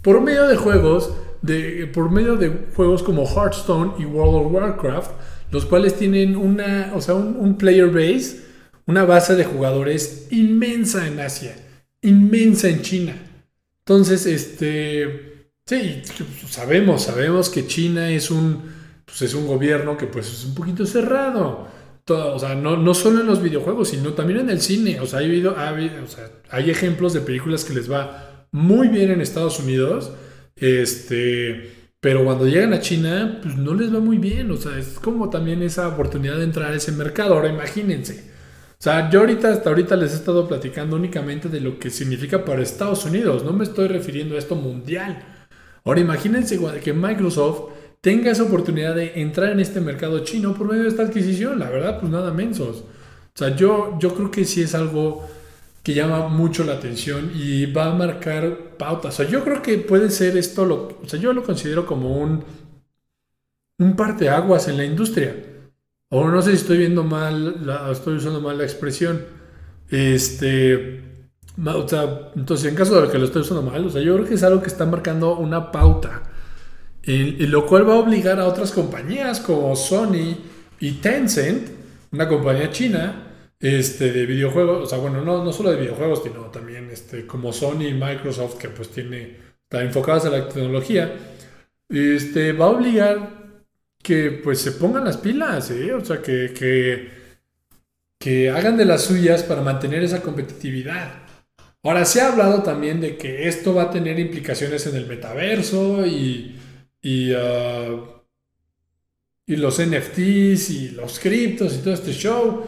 [0.02, 5.10] Por medio de juegos, de, por medio de juegos como Hearthstone y World of Warcraft,
[5.50, 8.46] los cuales tienen una, o sea, un player base
[8.86, 11.56] una base de jugadores inmensa en Asia,
[12.02, 13.16] inmensa en China.
[13.80, 15.35] Entonces, este,
[15.66, 16.02] sí,
[16.48, 18.62] sabemos, sabemos que China es un,
[19.04, 21.68] pues es un gobierno que pues es un poquito cerrado.
[22.04, 25.00] Todo, o sea, no, no, solo en los videojuegos, sino también en el cine.
[25.00, 29.20] O sea, hay, o sea, hay ejemplos de películas que les va muy bien en
[29.20, 30.12] Estados Unidos,
[30.54, 34.50] este, pero cuando llegan a China, pues no les va muy bien.
[34.52, 37.34] O sea, es como también esa oportunidad de entrar a ese mercado.
[37.34, 38.30] Ahora imagínense,
[38.78, 42.44] o sea, yo ahorita hasta ahorita les he estado platicando únicamente de lo que significa
[42.44, 45.35] para Estados Unidos, no me estoy refiriendo a esto mundial.
[45.86, 47.70] Ahora imagínense que Microsoft
[48.00, 51.70] tenga esa oportunidad de entrar en este mercado chino por medio de esta adquisición, la
[51.70, 52.78] verdad, pues nada mensos.
[52.78, 55.28] O sea, yo, yo creo que sí es algo
[55.84, 59.14] que llama mucho la atención y va a marcar pautas.
[59.14, 62.18] O sea, yo creo que puede ser esto, lo, o sea, yo lo considero como
[62.18, 62.42] un,
[63.78, 65.36] un parteaguas en la industria.
[66.08, 69.24] O no sé si estoy viendo mal, estoy usando mal la expresión.
[69.88, 71.15] Este,
[71.64, 74.26] o sea, entonces en caso de que lo estoy usando mal, o sea, yo creo
[74.26, 76.22] que es algo que está marcando una pauta.
[77.02, 80.36] Y, lo cual va a obligar a otras compañías como Sony
[80.80, 81.68] y Tencent,
[82.10, 83.22] una compañía china,
[83.60, 87.52] este, de videojuegos, o sea, bueno, no, no solo de videojuegos, sino también este, como
[87.52, 91.14] Sony y Microsoft, que pues tiene, está enfocadas a la tecnología,
[91.88, 93.62] este, va a obligar
[94.02, 95.94] que pues se pongan las pilas, ¿eh?
[95.94, 97.08] o sea, que,
[98.18, 101.25] que hagan de las suyas para mantener esa competitividad.
[101.82, 106.04] Ahora, se ha hablado también de que esto va a tener implicaciones en el metaverso
[106.04, 106.56] y,
[107.00, 108.04] y, uh,
[109.46, 112.66] y los NFTs y los criptos y todo este show.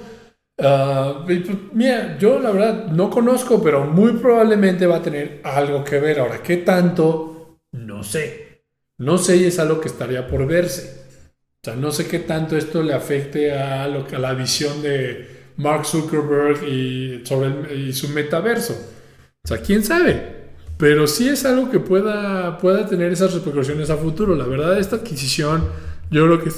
[0.58, 1.24] Uh,
[1.72, 6.20] mira, yo la verdad no conozco, pero muy probablemente va a tener algo que ver.
[6.20, 7.58] Ahora, ¿qué tanto?
[7.72, 8.62] No sé.
[8.98, 10.98] No sé y es algo que estaría por verse.
[11.60, 15.52] O sea, no sé qué tanto esto le afecte a, lo, a la visión de
[15.56, 18.76] Mark Zuckerberg y, sobre su metaverso.
[19.48, 20.36] O sea, quién sabe.
[20.76, 24.34] Pero sí es algo que pueda, pueda tener esas repercusiones a futuro.
[24.34, 25.64] La verdad, esta adquisición,
[26.10, 26.50] yo creo que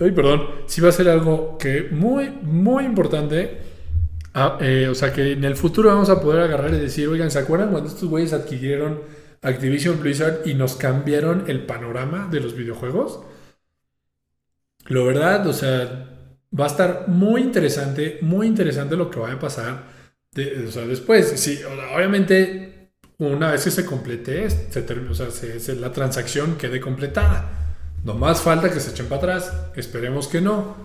[0.00, 0.46] Ay, perdón.
[0.66, 3.58] Sí va a ser algo que muy, muy importante.
[4.32, 7.30] Ah, eh, o sea, que en el futuro vamos a poder agarrar y decir, oigan,
[7.30, 9.02] ¿se acuerdan cuando estos güeyes adquirieron
[9.42, 13.20] Activision Blizzard y nos cambiaron el panorama de los videojuegos?
[14.86, 16.08] Lo verdad, o sea,
[16.58, 19.95] va a estar muy interesante, muy interesante lo que va a pasar
[20.66, 21.28] o sea, después.
[21.36, 21.60] Sí,
[21.94, 27.50] obviamente, una vez que se complete, se o sea, la transacción quede completada.
[28.04, 29.52] No más falta que se echen para atrás.
[29.74, 30.76] Esperemos que no.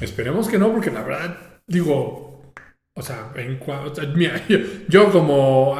[0.00, 2.52] Esperemos que no, porque la verdad, digo,
[2.94, 3.58] o sea, en
[4.14, 4.42] mira,
[4.88, 5.76] yo, como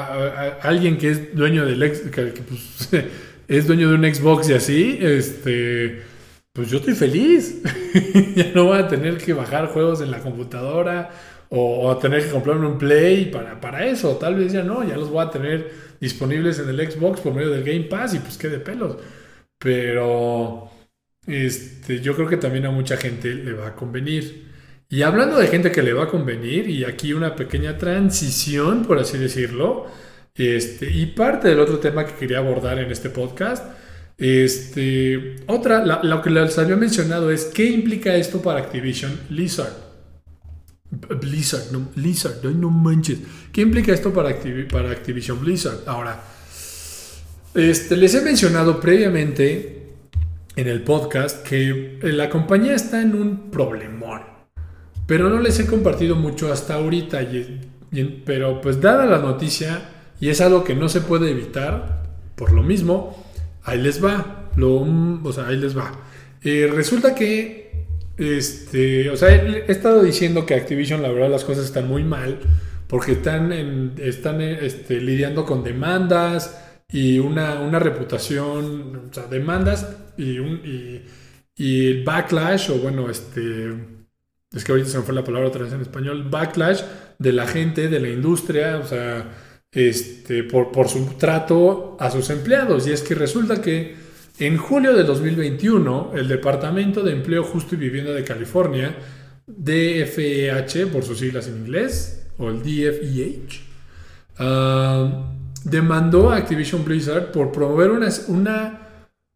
[0.63, 3.05] alguien que es dueño del ex, pues,
[3.49, 6.03] es dueño de un Xbox y así, este
[6.53, 7.63] pues yo estoy feliz.
[8.37, 11.11] ya no voy a tener que bajar juegos en la computadora
[11.55, 14.17] o, a tener que comprarme un Play para, para eso.
[14.17, 17.51] Tal vez ya no, ya los voy a tener disponibles en el Xbox por medio
[17.51, 18.97] del Game Pass y pues qué de pelos.
[19.59, 20.71] Pero
[21.27, 24.51] este, yo creo que también a mucha gente le va a convenir.
[24.89, 28.99] Y hablando de gente que le va a convenir, y aquí una pequeña transición, por
[28.99, 29.87] así decirlo,
[30.35, 33.65] este, y parte del otro tema que quería abordar en este podcast,
[34.19, 39.92] este, otra, lo que les había mencionado es qué implica esto para Activision Blizzard.
[40.93, 43.19] Blizzard, no, Blizzard, no manches.
[43.51, 44.37] ¿Qué implica esto para,
[44.71, 45.81] para Activision Blizzard?
[45.87, 46.23] Ahora,
[47.55, 49.95] este, les he mencionado previamente
[50.55, 54.23] en el podcast que la compañía está en un problemón,
[55.07, 57.21] pero no les he compartido mucho hasta ahorita.
[58.27, 59.89] pero pues dada la noticia,
[60.21, 62.03] y es algo que no se puede evitar,
[62.37, 63.23] por lo mismo,
[63.65, 64.51] ahí les va.
[64.57, 64.83] Lo,
[65.23, 65.93] o sea, ahí les va.
[66.43, 67.62] Eh, resulta que,
[68.23, 72.39] este, o sea, he, estado diciendo que Activision, la verdad, las cosas están muy mal
[72.87, 73.53] porque están,
[73.99, 80.61] están este, lidiando con demandas y una, una reputación, o sea, demandas y, un,
[82.05, 83.73] backlash, o bueno, este,
[84.53, 86.83] es que ahorita se me fue la palabra otra vez en español, backlash
[87.19, 89.31] de la gente, de la industria, o sea,
[89.71, 92.87] este, por, por su trato a sus empleados.
[92.87, 93.97] Y es que resulta que
[94.47, 98.97] en julio de 2021, el Departamento de Empleo Justo y Vivienda de California
[99.47, 103.61] DFEH, por sus siglas en inglés, o el DFEH,
[104.39, 107.93] ah, demandó a Activision Blizzard por promover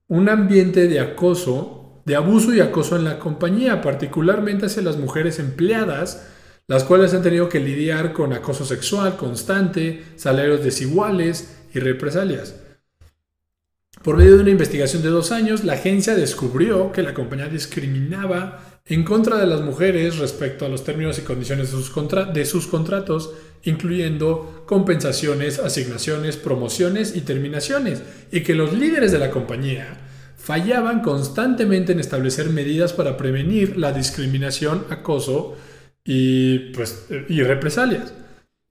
[0.08, 5.38] un ambiente de acoso, de abuso y acoso en la compañía, particularmente hacia las mujeres
[5.38, 6.26] empleadas,
[6.66, 12.56] las cuales han tenido que lidiar con acoso sexual constante, salarios desiguales y represalias.
[14.06, 18.78] Por medio de una investigación de dos años, la agencia descubrió que la compañía discriminaba
[18.84, 24.62] en contra de las mujeres respecto a los términos y condiciones de sus, contratos, incluyendo
[24.64, 29.88] compensaciones, asignaciones, promociones y terminaciones, y que los líderes de la compañía
[30.36, 35.56] fallaban constantemente en establecer medidas para prevenir la discriminación, acoso
[36.04, 38.14] y, pues, y represalias.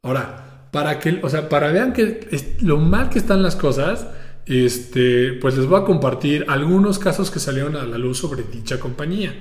[0.01, 2.25] Ahora, para que, o sea, para vean que
[2.61, 4.07] lo mal que están las cosas,
[4.45, 8.79] este, pues les voy a compartir algunos casos que salieron a la luz sobre dicha
[8.79, 9.33] compañía.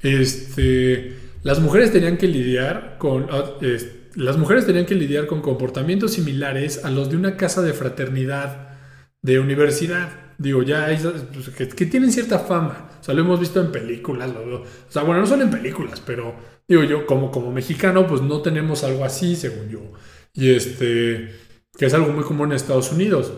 [0.00, 3.54] Este, las mujeres tenían que lidiar con ah,
[4.14, 8.70] las mujeres tenían que lidiar con comportamientos similares a los de una casa de fraternidad
[9.22, 10.10] de universidad.
[10.38, 10.88] Digo, ya
[11.32, 12.90] pues, que, tienen cierta fama.
[13.00, 14.30] O sea, lo hemos visto en películas.
[14.30, 16.34] o sea, bueno, no son en películas, pero
[16.66, 19.92] digo yo, como, como mexicano, pues no tenemos algo así, según yo.
[20.34, 21.34] Y este,
[21.76, 23.32] que es algo muy común en Estados Unidos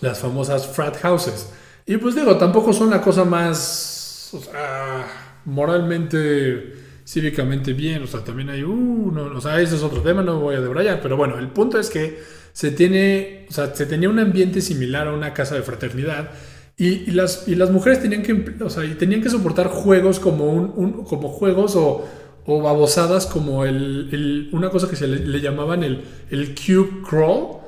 [0.00, 1.50] las famosas frat houses.
[1.86, 6.74] Y pues digo, tampoco son la cosa más o sea, moralmente,
[7.04, 8.02] cívicamente bien.
[8.02, 10.60] O sea, también hay, uh, o sea, ese es otro tema, no me voy a
[10.60, 11.00] debrayar.
[11.02, 12.18] Pero bueno, el punto es que
[12.52, 16.30] se tiene, o sea, se tenía un ambiente similar a una casa de fraternidad.
[16.76, 21.04] Y, las, y las mujeres tenían que, o sea, tenían que soportar juegos como, un,
[21.04, 22.08] como juegos o,
[22.44, 27.61] o babosadas como el, una cosa que se le, llamaban el, el cube crawl,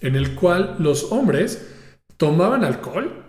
[0.00, 1.66] en el cual los hombres
[2.16, 3.24] tomaban alcohol,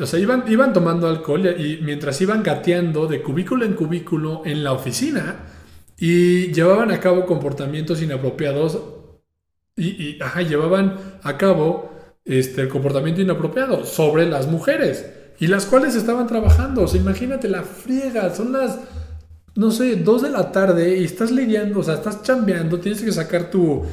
[0.00, 4.62] o sea, iban, iban tomando alcohol y mientras iban gateando de cubículo en cubículo en
[4.62, 5.36] la oficina
[5.98, 8.78] y llevaban a cabo comportamientos inapropiados
[9.76, 11.92] y, ajá, llevaban a cabo
[12.24, 15.06] este, comportamiento inapropiado sobre las mujeres
[15.38, 16.82] y las cuales estaban trabajando.
[16.82, 18.78] O sea, imagínate la friega, son las,
[19.54, 23.12] no sé, dos de la tarde y estás lidiando, o sea, estás chambeando, tienes que
[23.12, 23.84] sacar tu,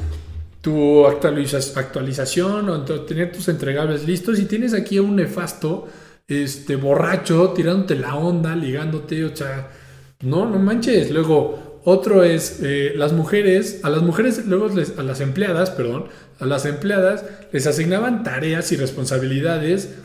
[0.64, 5.90] tu actualización o tener tus entregables listos y tienes aquí a un nefasto
[6.26, 9.70] este, borracho tirándote la onda, ligándote, o sea,
[10.22, 11.12] no, no manches.
[11.12, 16.06] Luego, otro es eh, las mujeres, a las mujeres, luego a las empleadas, perdón,
[16.40, 19.96] a las empleadas les asignaban tareas y responsabilidades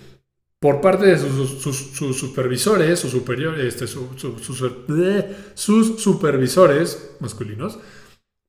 [0.58, 1.86] por parte de sus,
[2.18, 3.86] supervisores o superiores, este,
[5.54, 7.78] sus supervisores masculinos,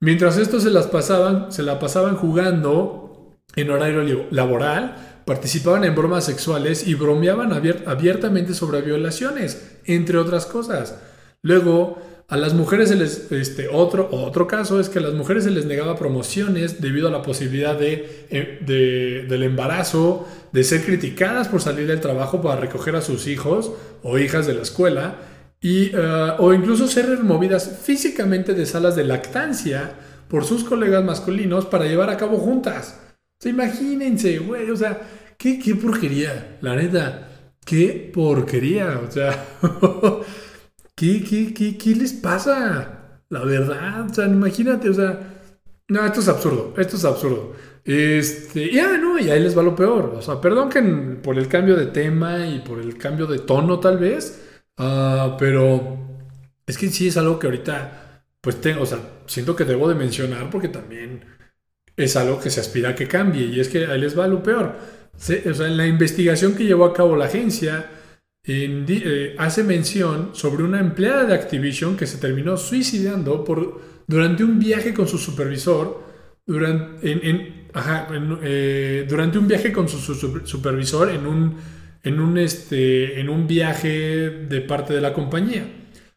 [0.02, 6.26] Mientras estos se las pasaban, se la pasaban jugando en horario laboral, participaban en bromas
[6.26, 10.98] sexuales y bromeaban abiertamente sobre violaciones, entre otras cosas.
[11.42, 11.98] Luego,
[12.30, 15.52] a las mujeres se les, este, otro, otro caso es que a las mujeres se
[15.52, 21.62] les negaba promociones debido a la posibilidad de, eh, del embarazo, de ser criticadas por
[21.62, 23.72] salir del trabajo para recoger a sus hijos
[24.04, 25.16] o hijas de la escuela
[25.62, 29.93] y, eh, o incluso ser removidas físicamente de salas de lactancia
[30.28, 33.00] por sus colegas masculinos para llevar a cabo juntas.
[33.39, 35.02] O sea, imagínense, güey, o sea,
[35.38, 37.30] qué, qué porquería, la neta,
[37.65, 39.45] qué porquería, o sea,
[40.95, 43.22] ¿qué, qué, qué, qué les pasa?
[43.30, 45.19] La verdad, o sea, imagínate, o sea,
[45.89, 47.54] no, esto es absurdo, esto es absurdo.
[47.84, 50.13] Este, ya, no, y ahí les va lo peor.
[50.15, 50.82] O sea, perdón que
[51.24, 54.49] por el cambio de tema y por el cambio de tono, tal vez,
[54.80, 55.98] Ah, pero
[56.65, 59.96] es que sí es algo que ahorita, pues tengo, o sea, siento que debo de
[59.96, 61.25] mencionar porque también
[61.98, 64.42] es algo que se aspira a que cambie y es que ahí les va lo
[64.42, 64.75] peor.
[65.15, 67.90] o sea, en la investigación que llevó a cabo la agencia,
[68.46, 74.60] eh, hace mención sobre una empleada de Activision que se terminó suicidando por, durante un
[74.60, 76.04] viaje con su supervisor,
[76.46, 77.67] durante, en,
[78.44, 80.00] eh, durante un viaje con su
[80.46, 81.58] supervisor en un
[82.04, 85.65] en un, este, en un viaje de parte de la compañía.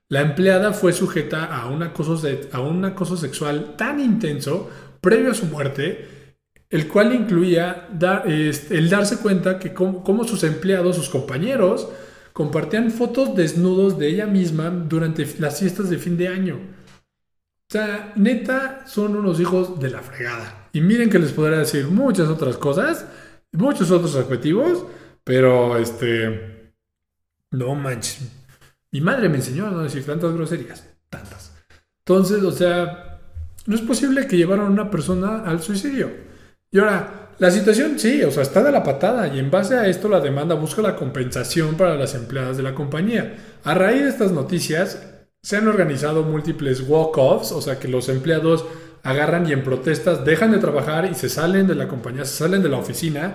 [0.08, 2.20] La empleada fue sujeta a un acoso,
[2.52, 4.70] a un acoso sexual tan intenso
[5.00, 6.36] previo a su muerte,
[6.68, 11.88] el cual incluía dar, este, el darse cuenta que como, sus empleados, sus compañeros,
[12.32, 16.56] compartían fotos desnudos de ella misma durante las fiestas de fin de año.
[16.56, 20.68] O sea, neta, son unos hijos de la fregada.
[20.72, 23.06] Y miren que les podría decir muchas otras cosas,
[23.52, 24.84] muchos otros objetivos,
[25.24, 26.72] pero, este,
[27.50, 28.28] no manches.
[28.90, 31.54] Mi madre me enseñó a no decir tantas groserías, tantas.
[32.00, 33.20] Entonces, o sea,
[33.66, 36.10] no es posible que llevaran a una persona al suicidio.
[36.70, 39.86] Y ahora, la situación sí, o sea, está de la patada y en base a
[39.86, 43.36] esto la demanda busca la compensación para las empleadas de la compañía.
[43.64, 45.02] A raíz de estas noticias,
[45.42, 48.64] se han organizado múltiples walk-offs, o sea que los empleados
[49.02, 52.62] agarran y en protestas dejan de trabajar y se salen de la compañía, se salen
[52.62, 53.34] de la oficina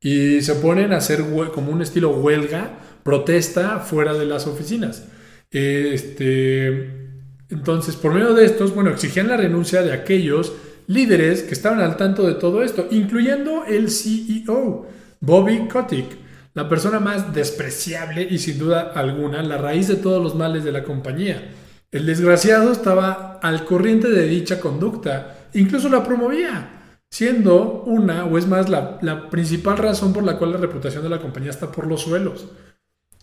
[0.00, 5.04] y se ponen a hacer como un estilo huelga, protesta fuera de las oficinas.
[5.50, 7.08] Este,
[7.50, 10.52] entonces, por medio de estos, bueno, exigían la renuncia de aquellos
[10.86, 14.86] líderes que estaban al tanto de todo esto, incluyendo el CEO,
[15.20, 16.16] Bobby Kotick,
[16.54, 20.72] la persona más despreciable y sin duda alguna la raíz de todos los males de
[20.72, 21.50] la compañía.
[21.90, 26.77] El desgraciado estaba al corriente de dicha conducta, incluso la promovía,
[27.10, 31.20] siendo una, o es más, la, principal razón por la cual la reputación de la
[31.20, 32.48] compañía está por los suelos.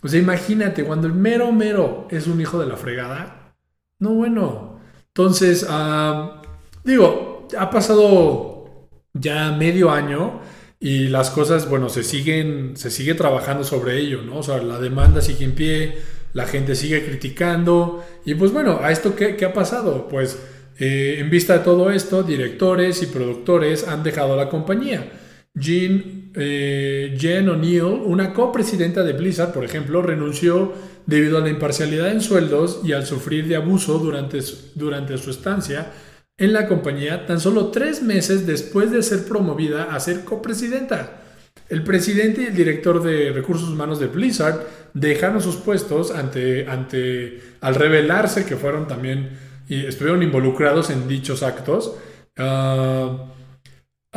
[0.01, 3.55] O sea, imagínate, cuando el mero mero es un hijo de la fregada,
[3.99, 4.79] no bueno.
[5.07, 6.41] Entonces, ah,
[6.83, 10.41] digo, ha pasado ya medio año
[10.79, 14.37] y las cosas, bueno, se siguen, se sigue trabajando sobre ello, ¿no?
[14.37, 15.97] O sea, la demanda sigue en pie,
[16.33, 18.03] la gente sigue criticando.
[18.25, 20.07] Y pues bueno, ¿a esto qué, ha pasado?
[20.09, 20.37] Pues
[20.77, 25.09] eh, en vista de todo esto, directores y productores han dejado la compañía.
[25.53, 30.73] Jean, eh, Jen O'Neill, una copresidenta de Blizzard, por ejemplo, renunció
[31.05, 35.93] debido a la imparcialidad en sueldos y al sufrir de abuso durante, su estancia
[36.37, 41.21] en la compañía tan solo tres meses después de ser promovida a ser copresidenta.
[41.69, 44.59] El presidente y el director de recursos humanos de Blizzard
[44.93, 49.29] dejaron sus puestos ante, ante al revelarse que fueron también
[49.67, 51.95] y estuvieron involucrados en dichos actos.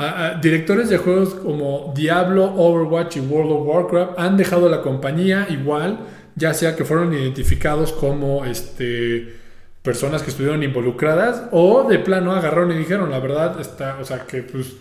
[0.00, 5.48] Ah, directores de juegos como Diablo, Overwatch y World of Warcraft han dejado la compañía
[5.50, 5.98] igual,
[6.36, 9.34] ya sea que fueron identificados como este,
[9.82, 14.24] personas que estuvieron involucradas o de plano agarraron y dijeron, la verdad, está, o sea,
[14.24, 14.74] que pues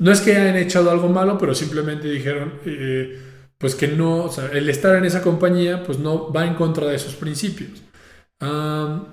[0.00, 3.20] no es que hayan echado algo malo, pero simplemente dijeron, eh,
[3.58, 7.14] pues que no, el estar en esa compañía, pues no va en contra de esos
[7.14, 7.84] principios.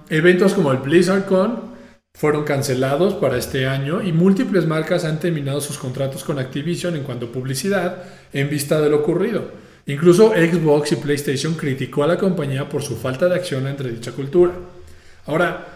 [0.09, 1.73] Eventos como el BlizzardCon
[2.13, 7.03] fueron cancelados para este año y múltiples marcas han terminado sus contratos con Activision en
[7.03, 9.51] cuanto a publicidad en vista de lo ocurrido.
[9.85, 14.11] Incluso Xbox y PlayStation criticó a la compañía por su falta de acción entre dicha
[14.11, 14.53] cultura.
[15.25, 15.67] Ahora,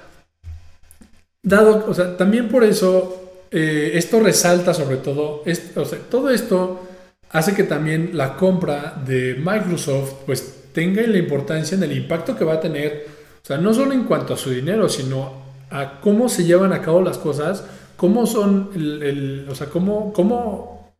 [1.43, 5.43] dado, o sea, también por eso eh, esto resalta sobre todo,
[5.75, 6.87] o sea, todo esto
[7.29, 12.45] hace que también la compra de Microsoft pues tenga la importancia en el impacto que
[12.45, 13.07] va a tener,
[13.47, 15.31] sea, no solo en cuanto a su dinero, sino
[15.69, 17.63] a cómo se llevan a cabo las cosas,
[17.95, 20.93] cómo son, el, o sea, cómo, cómo,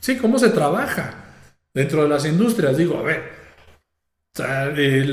[0.00, 1.36] sí, cómo se trabaja
[1.72, 2.76] dentro de las industrias.
[2.76, 3.20] Digo, a ver,
[4.34, 5.04] o sea, eh,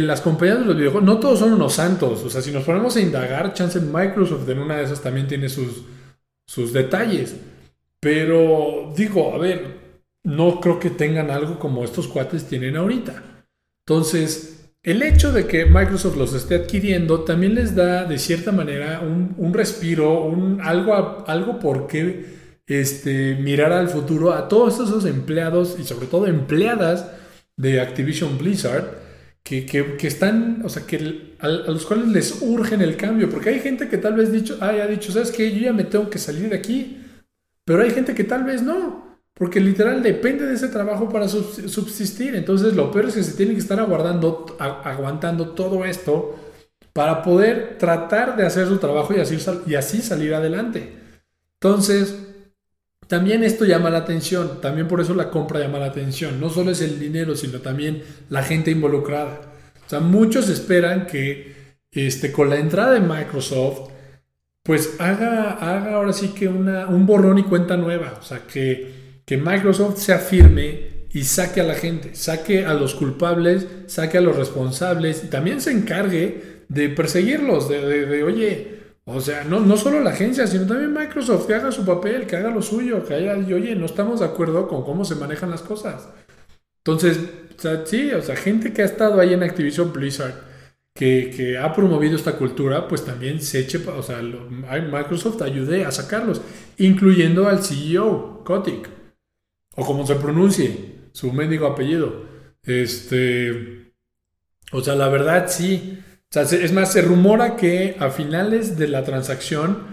[0.00, 2.24] las compañías de los videojuegos, no todos son unos santos.
[2.24, 5.48] O sea, si nos ponemos a indagar, chance Microsoft en una de esas también tiene
[5.48, 5.84] sus,
[6.44, 7.36] sus detalles.
[8.00, 9.78] Pero digo, a ver,
[10.24, 13.22] no creo que tengan algo como estos cuates tienen ahorita.
[13.86, 19.00] Entonces, el hecho de que Microsoft los esté adquiriendo también les da de cierta manera
[19.00, 25.76] un, respiro, un, algo, algo por qué este, mirar al futuro a todos esos empleados
[25.78, 27.10] y sobre todo empleadas
[27.56, 29.08] de Activision Blizzard
[29.42, 33.60] que, que, están, o sea, que a, los cuales les urgen el cambio, porque hay
[33.60, 35.50] gente que tal vez dicho, haya dicho, ¿sabes qué?
[35.50, 37.02] Yo ya me tengo que salir de aquí,
[37.64, 39.07] pero hay gente que tal vez no,
[39.38, 43.54] porque literal depende de ese trabajo para subsistir, entonces lo peor es que se tiene
[43.54, 46.36] que estar aguardando, aguantando todo esto
[46.92, 50.92] para poder tratar de hacer su trabajo y así, y así salir adelante.
[51.54, 52.16] Entonces,
[53.06, 56.40] también esto llama la atención, también por eso la compra llama la atención.
[56.40, 59.40] No solo es el dinero, sino también la gente involucrada.
[59.86, 61.54] O sea, muchos esperan que
[61.92, 63.90] este, con la entrada de Microsoft,
[64.62, 68.18] pues haga, haga ahora sí que una, un borrón y cuenta nueva.
[68.20, 72.94] O sea, que, que Microsoft se afirme y saque a la gente, saque a los
[72.94, 79.20] culpables, saque a los responsables y también se encargue de perseguirlos, de, de oye, o
[79.20, 82.48] sea, no, no solo la agencia, sino también Microsoft, que haga su papel, que haga
[82.48, 86.08] lo suyo, que haya, oye, no estamos de acuerdo con cómo se manejan las cosas.
[86.78, 87.20] Entonces,
[87.84, 90.36] sí, o sea, gente que ha estado ahí en Activision Blizzard,
[90.94, 96.40] que, ha promovido esta cultura, pues también se eche, o sea, Microsoft ayude a sacarlos,
[96.78, 98.96] incluyendo al CEO, Kotick,
[99.78, 100.76] o como se pronuncie,
[101.12, 102.24] su médico apellido.
[102.64, 103.92] Este,
[104.72, 106.00] o sea, la verdad sí,
[106.34, 109.86] es más, se rumora que a finales de la transacción,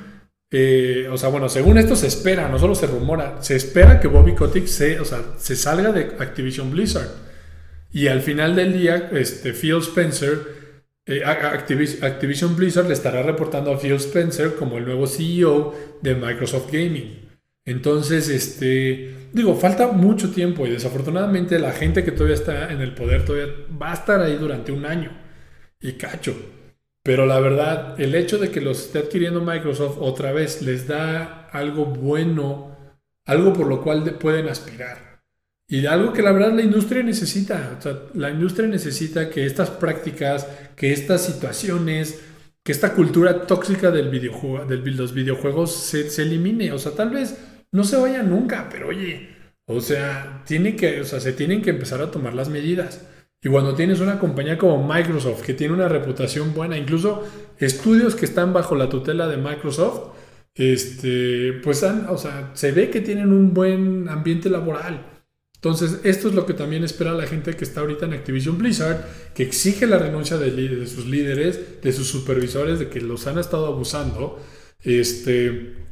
[0.51, 4.07] eh, o sea, bueno, según esto se espera, no solo se rumora, se espera que
[4.07, 7.09] Bobby Kotick se, o sea, se salga de Activision Blizzard.
[7.93, 13.79] Y al final del día, este, Phil Spencer, eh, Activision Blizzard le estará reportando a
[13.79, 17.24] Phil Spencer como el nuevo CEO de Microsoft Gaming.
[17.65, 22.93] Entonces, este, digo, falta mucho tiempo y desafortunadamente la gente que todavía está en el
[22.93, 25.11] poder todavía va a estar ahí durante un año
[25.81, 26.35] y cacho.
[27.03, 31.47] Pero la verdad, el hecho de que los esté adquiriendo Microsoft otra vez les da
[31.51, 32.75] algo bueno,
[33.25, 35.21] algo por lo cual pueden aspirar.
[35.67, 37.79] Y algo que la verdad la industria necesita.
[38.13, 42.21] la industria necesita que estas prácticas, que estas situaciones,
[42.63, 46.71] que esta cultura tóxica del videojuego, de los videojuegos se, se, elimine.
[46.71, 47.35] O sea, tal vez
[47.75, 49.27] no se vaya nunca, pero oye,
[49.65, 53.05] o sea, tiene que, o sea, se tienen que empezar a tomar las medidas.
[53.43, 57.27] Y cuando tienes una compañía como Microsoft, que tiene una reputación buena, incluso
[57.59, 60.13] estudios que están bajo la tutela de Microsoft,
[60.55, 65.11] este, pues o sea, se ve que tienen un buen ambiente laboral.
[65.55, 69.03] Entonces, esto es lo que también espera la gente que está ahorita en Activision Blizzard,
[69.33, 73.37] que exige la renuncia de, de sus líderes, de sus supervisores, de que los han
[73.37, 74.39] estado abusando,
[74.81, 75.84] este,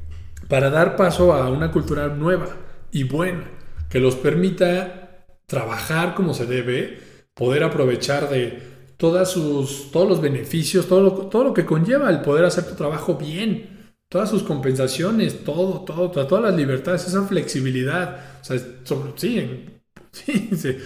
[0.48, 2.48] para dar paso a una cultura nueva
[2.92, 3.50] y buena,
[3.90, 7.00] que los permita trabajar como se debe,
[7.34, 8.62] poder aprovechar de
[8.98, 12.76] todas sus, todos los beneficios, todo lo, todo lo que conlleva el poder hacer tu
[12.76, 18.40] trabajo bien, todas sus compensaciones, todo, todo, todas las libertades, esa flexibilidad.
[18.42, 18.58] O sea,
[19.16, 20.78] sí, sí,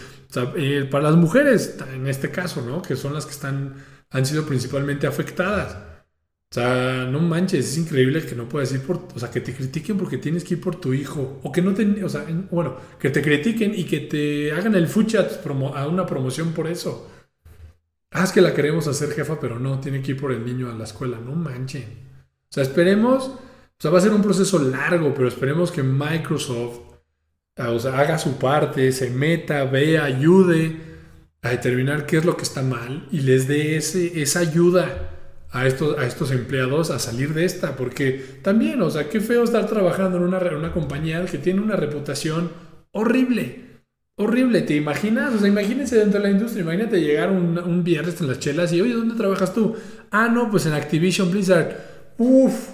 [0.56, 2.82] eh, para las mujeres, en este caso, ¿no?
[2.82, 3.76] Que son las que están,
[4.10, 5.78] han sido principalmente afectadas.
[6.50, 9.54] O sea, no manches, es increíble que no puedas ir por, o sea, que te
[9.54, 12.78] critiquen porque tienes que ir por tu hijo, o que no te, o sea, bueno,
[13.00, 15.46] que te critiquen y que te hagan el fuchat
[15.76, 17.10] a una promoción por eso.
[18.12, 20.72] Ah, es que la queremos hacer jefa, pero no, tiene que ir por el niño
[20.72, 21.84] a la escuela, no manchen.
[22.50, 23.40] O sea, esperemos, o
[23.78, 26.80] sea, va a ser un proceso largo, pero esperemos que Microsoft,
[27.58, 30.78] ah, o sea, haga su parte, se meta, vea, ayude
[31.42, 35.17] a determinar qué es lo que está mal y les dé ese, esa ayuda
[35.52, 39.44] a estos, a estos empleados a salir de esta, porque también, o sea, qué feo
[39.44, 42.52] estar trabajando en una, una compañía que tiene una reputación
[42.92, 43.66] horrible.
[44.20, 45.36] Horrible, ¿te imaginas?
[45.36, 48.74] O sea, imagínense dentro de la industria, imagínate llegar un, un viernes en las chelas
[48.74, 49.76] y, oye, ¿dónde trabajas tú?
[50.12, 51.76] Ah, no, pues en Activision Blizzard.
[52.18, 52.70] Uf.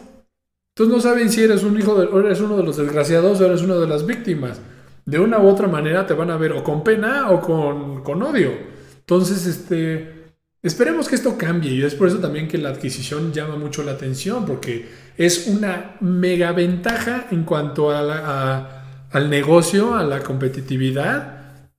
[0.76, 3.62] Entonces no saben si eres un hijo o eres uno de los desgraciados o eres
[3.62, 4.60] una de las víctimas.
[5.06, 8.24] De una u otra manera te van a ver o con pena o con, con
[8.24, 8.52] odio.
[9.00, 10.23] Entonces, este,
[10.64, 13.92] Esperemos que esto cambie y es por eso también que la adquisición llama mucho la
[13.92, 14.88] atención porque
[15.18, 18.80] es una mega ventaja en cuanto a
[19.14, 21.70] al negocio, a la competitividad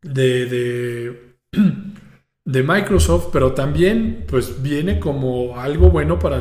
[0.02, 1.34] de,
[2.44, 6.40] Microsoft, pero también pues viene como algo bueno para,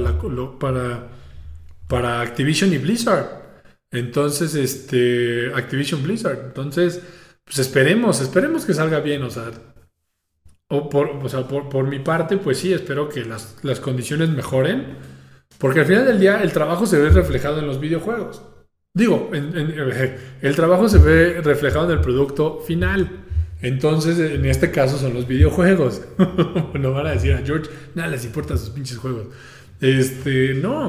[1.88, 3.46] para Activision y Blizzard.
[3.92, 6.40] Entonces, este, Activision Blizzard.
[6.46, 7.02] Entonces,
[7.44, 9.24] pues esperemos, esperemos que salga bien.
[9.24, 9.52] O sea,
[10.70, 14.98] o por, o sea, por, mi parte, pues sí, espero que las, las, condiciones mejoren,
[15.58, 18.42] porque al final del día el trabajo se ve reflejado en los videojuegos.
[18.94, 23.26] Digo, el trabajo se ve reflejado en el producto final.
[23.62, 26.02] Entonces, en este caso son los videojuegos.
[26.74, 29.28] no van a decir a George, nada les importa sus pinches juegos.
[29.82, 30.88] Este, no.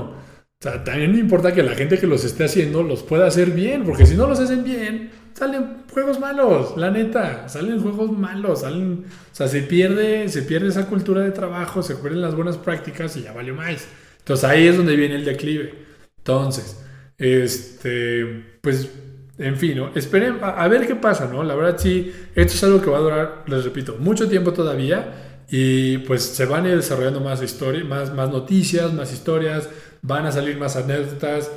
[0.61, 3.51] O sea, también me importa que la gente que los esté haciendo los pueda hacer
[3.51, 8.63] bien, porque si no los hacen bien, salen juegos malos, la neta, salen juegos malos,
[8.63, 12.57] salen, o sea, se pierde, se pierde esa cultura de trabajo, se pierden las buenas
[12.57, 13.87] prácticas y ya valió más.
[14.19, 15.75] Entonces ahí es donde viene el declive.
[16.19, 16.83] Entonces,
[17.17, 18.91] este, pues,
[19.39, 19.93] en fin, ¿no?
[19.95, 21.45] Esperen a, ver qué pasa, ¿no?
[21.45, 25.45] La verdad sí, esto es algo que va a durar, les repito, mucho tiempo todavía
[25.49, 29.69] y pues se van a ir desarrollando más historias, más, más noticias, más historias,
[30.03, 31.49] van a salir más anécdotas.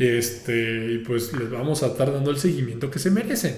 [0.00, 3.54] Este, y pues les vamos a estar dando el seguimiento que se merecen.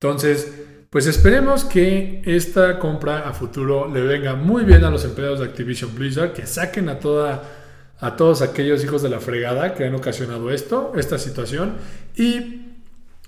[0.00, 0.50] Entonces,
[0.88, 5.44] pues esperemos que esta compra a futuro le venga muy bien a los empleados de
[5.44, 7.42] Activision Blizzard, que saquen a toda
[8.00, 11.76] a todos aquellos hijos de la fregada que han ocasionado esto, esta situación.
[12.16, 12.76] Y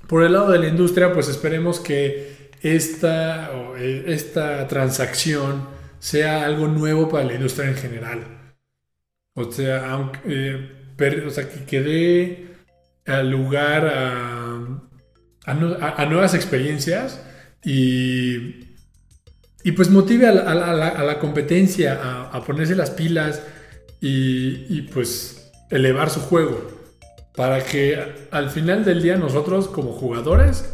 [0.07, 5.69] por el lado de la industria, pues esperemos que esta, eh, esta transacción
[5.99, 8.55] sea algo nuevo para la industria en general.
[9.35, 10.80] O sea, aunque, eh,
[11.27, 12.51] o sea, que, quede
[13.25, 13.87] lugar
[15.47, 17.21] a, nuevas experiencias
[17.65, 18.71] y,
[19.63, 23.43] y pues motive a la, competencia a, ponerse las pilas
[24.01, 26.81] y, pues elevar su juego
[27.37, 30.65] para que al final del día nosotros como jugadores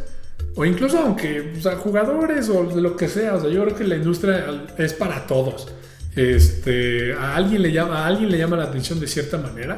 [0.55, 3.97] o incluso aunque sea, jugadores o lo que sea, o sea, yo creo que la
[3.97, 5.69] industria es para todos.
[6.15, 9.77] Este, a alguien le llama, a alguien le llama la atención de cierta manera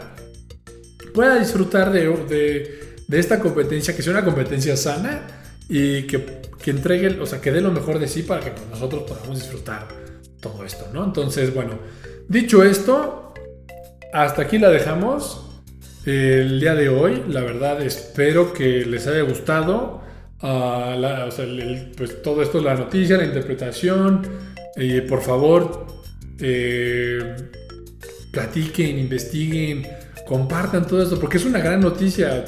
[1.18, 5.26] pueda disfrutar de, de, esta competencia, que sea una competencia sana
[5.68, 9.02] y que, que, entregue, o sea, que dé lo mejor de sí para que nosotros
[9.02, 9.88] podamos disfrutar
[10.38, 11.02] todo esto, ¿no?
[11.02, 11.72] Entonces, bueno,
[12.28, 13.34] dicho esto,
[14.12, 15.44] hasta aquí la dejamos
[16.06, 17.24] el día de hoy.
[17.28, 20.00] La verdad, espero que les haya gustado.
[20.40, 21.46] Uh, o sea,
[21.96, 24.22] pues todo esto, la noticia, la interpretación.
[24.76, 25.84] y por favor,
[26.38, 27.34] eh,
[28.30, 29.97] platiquen, investiguen,
[30.28, 32.44] compartan todo esto, porque es una gran noticia.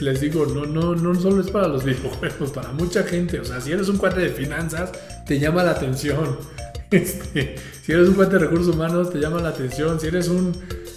[0.00, 3.38] Les digo, no, no, no solo es para los videojuegos, para mucha gente.
[3.38, 4.90] O sea, si eres un cuate de finanzas,
[5.24, 6.36] te llama la atención.
[6.90, 7.54] Este,
[7.84, 10.00] si eres un cuate de recursos humanos, te llama la atención.
[10.00, 10.50] Si eres un,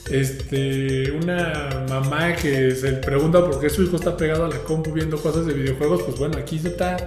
[0.09, 4.91] este, una mamá que se pregunta por qué su hijo está pegado a la compu
[4.91, 6.97] viendo cosas de videojuegos, pues bueno, aquí está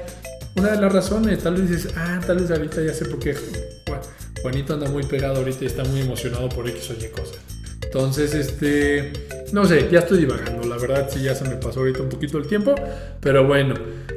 [0.54, 1.42] una de las razones.
[1.42, 3.34] Tal vez dices, ah, tal vez ahorita ya sé por qué.
[4.40, 7.55] Juanito anda muy pegado ahorita y está muy emocionado por X o Y cosas.
[7.96, 9.10] Entonces, este,
[9.52, 12.36] no sé, ya estoy divagando, la verdad sí ya se me pasó ahorita un poquito
[12.36, 12.74] el tiempo,
[13.20, 13.74] pero bueno.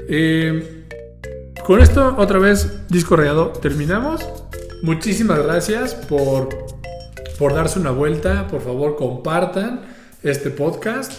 [0.10, 0.84] Eh,
[1.66, 4.28] con esto, otra vez, disco rayado, terminamos.
[4.84, 6.50] Muchísimas gracias por,
[7.38, 9.86] por darse una vuelta, por favor compartan
[10.24, 11.14] este podcast.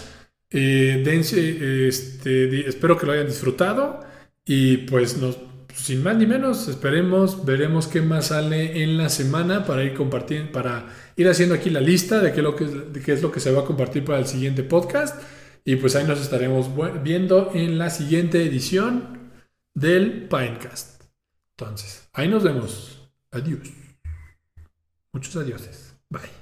[0.50, 4.00] Eh, dense, este, espero que lo hayan disfrutado
[4.44, 5.38] y pues nos
[5.74, 10.52] sin más ni menos, esperemos, veremos qué más sale en la semana para ir compartiendo,
[10.52, 10.86] para
[11.20, 13.64] ir haciendo aquí la lista de qué, lo que, es lo que se va a
[13.66, 15.22] compartir para el siguiente podcast.
[15.64, 16.70] Y pues ahí nos estaremos
[17.02, 19.30] viendo en la siguiente edición
[19.74, 21.04] del Pinecast.
[21.58, 23.10] Entonces, ahí nos vemos.
[23.30, 23.68] Adiós.
[25.12, 25.94] Muchos adioses.
[26.08, 26.39] Bye.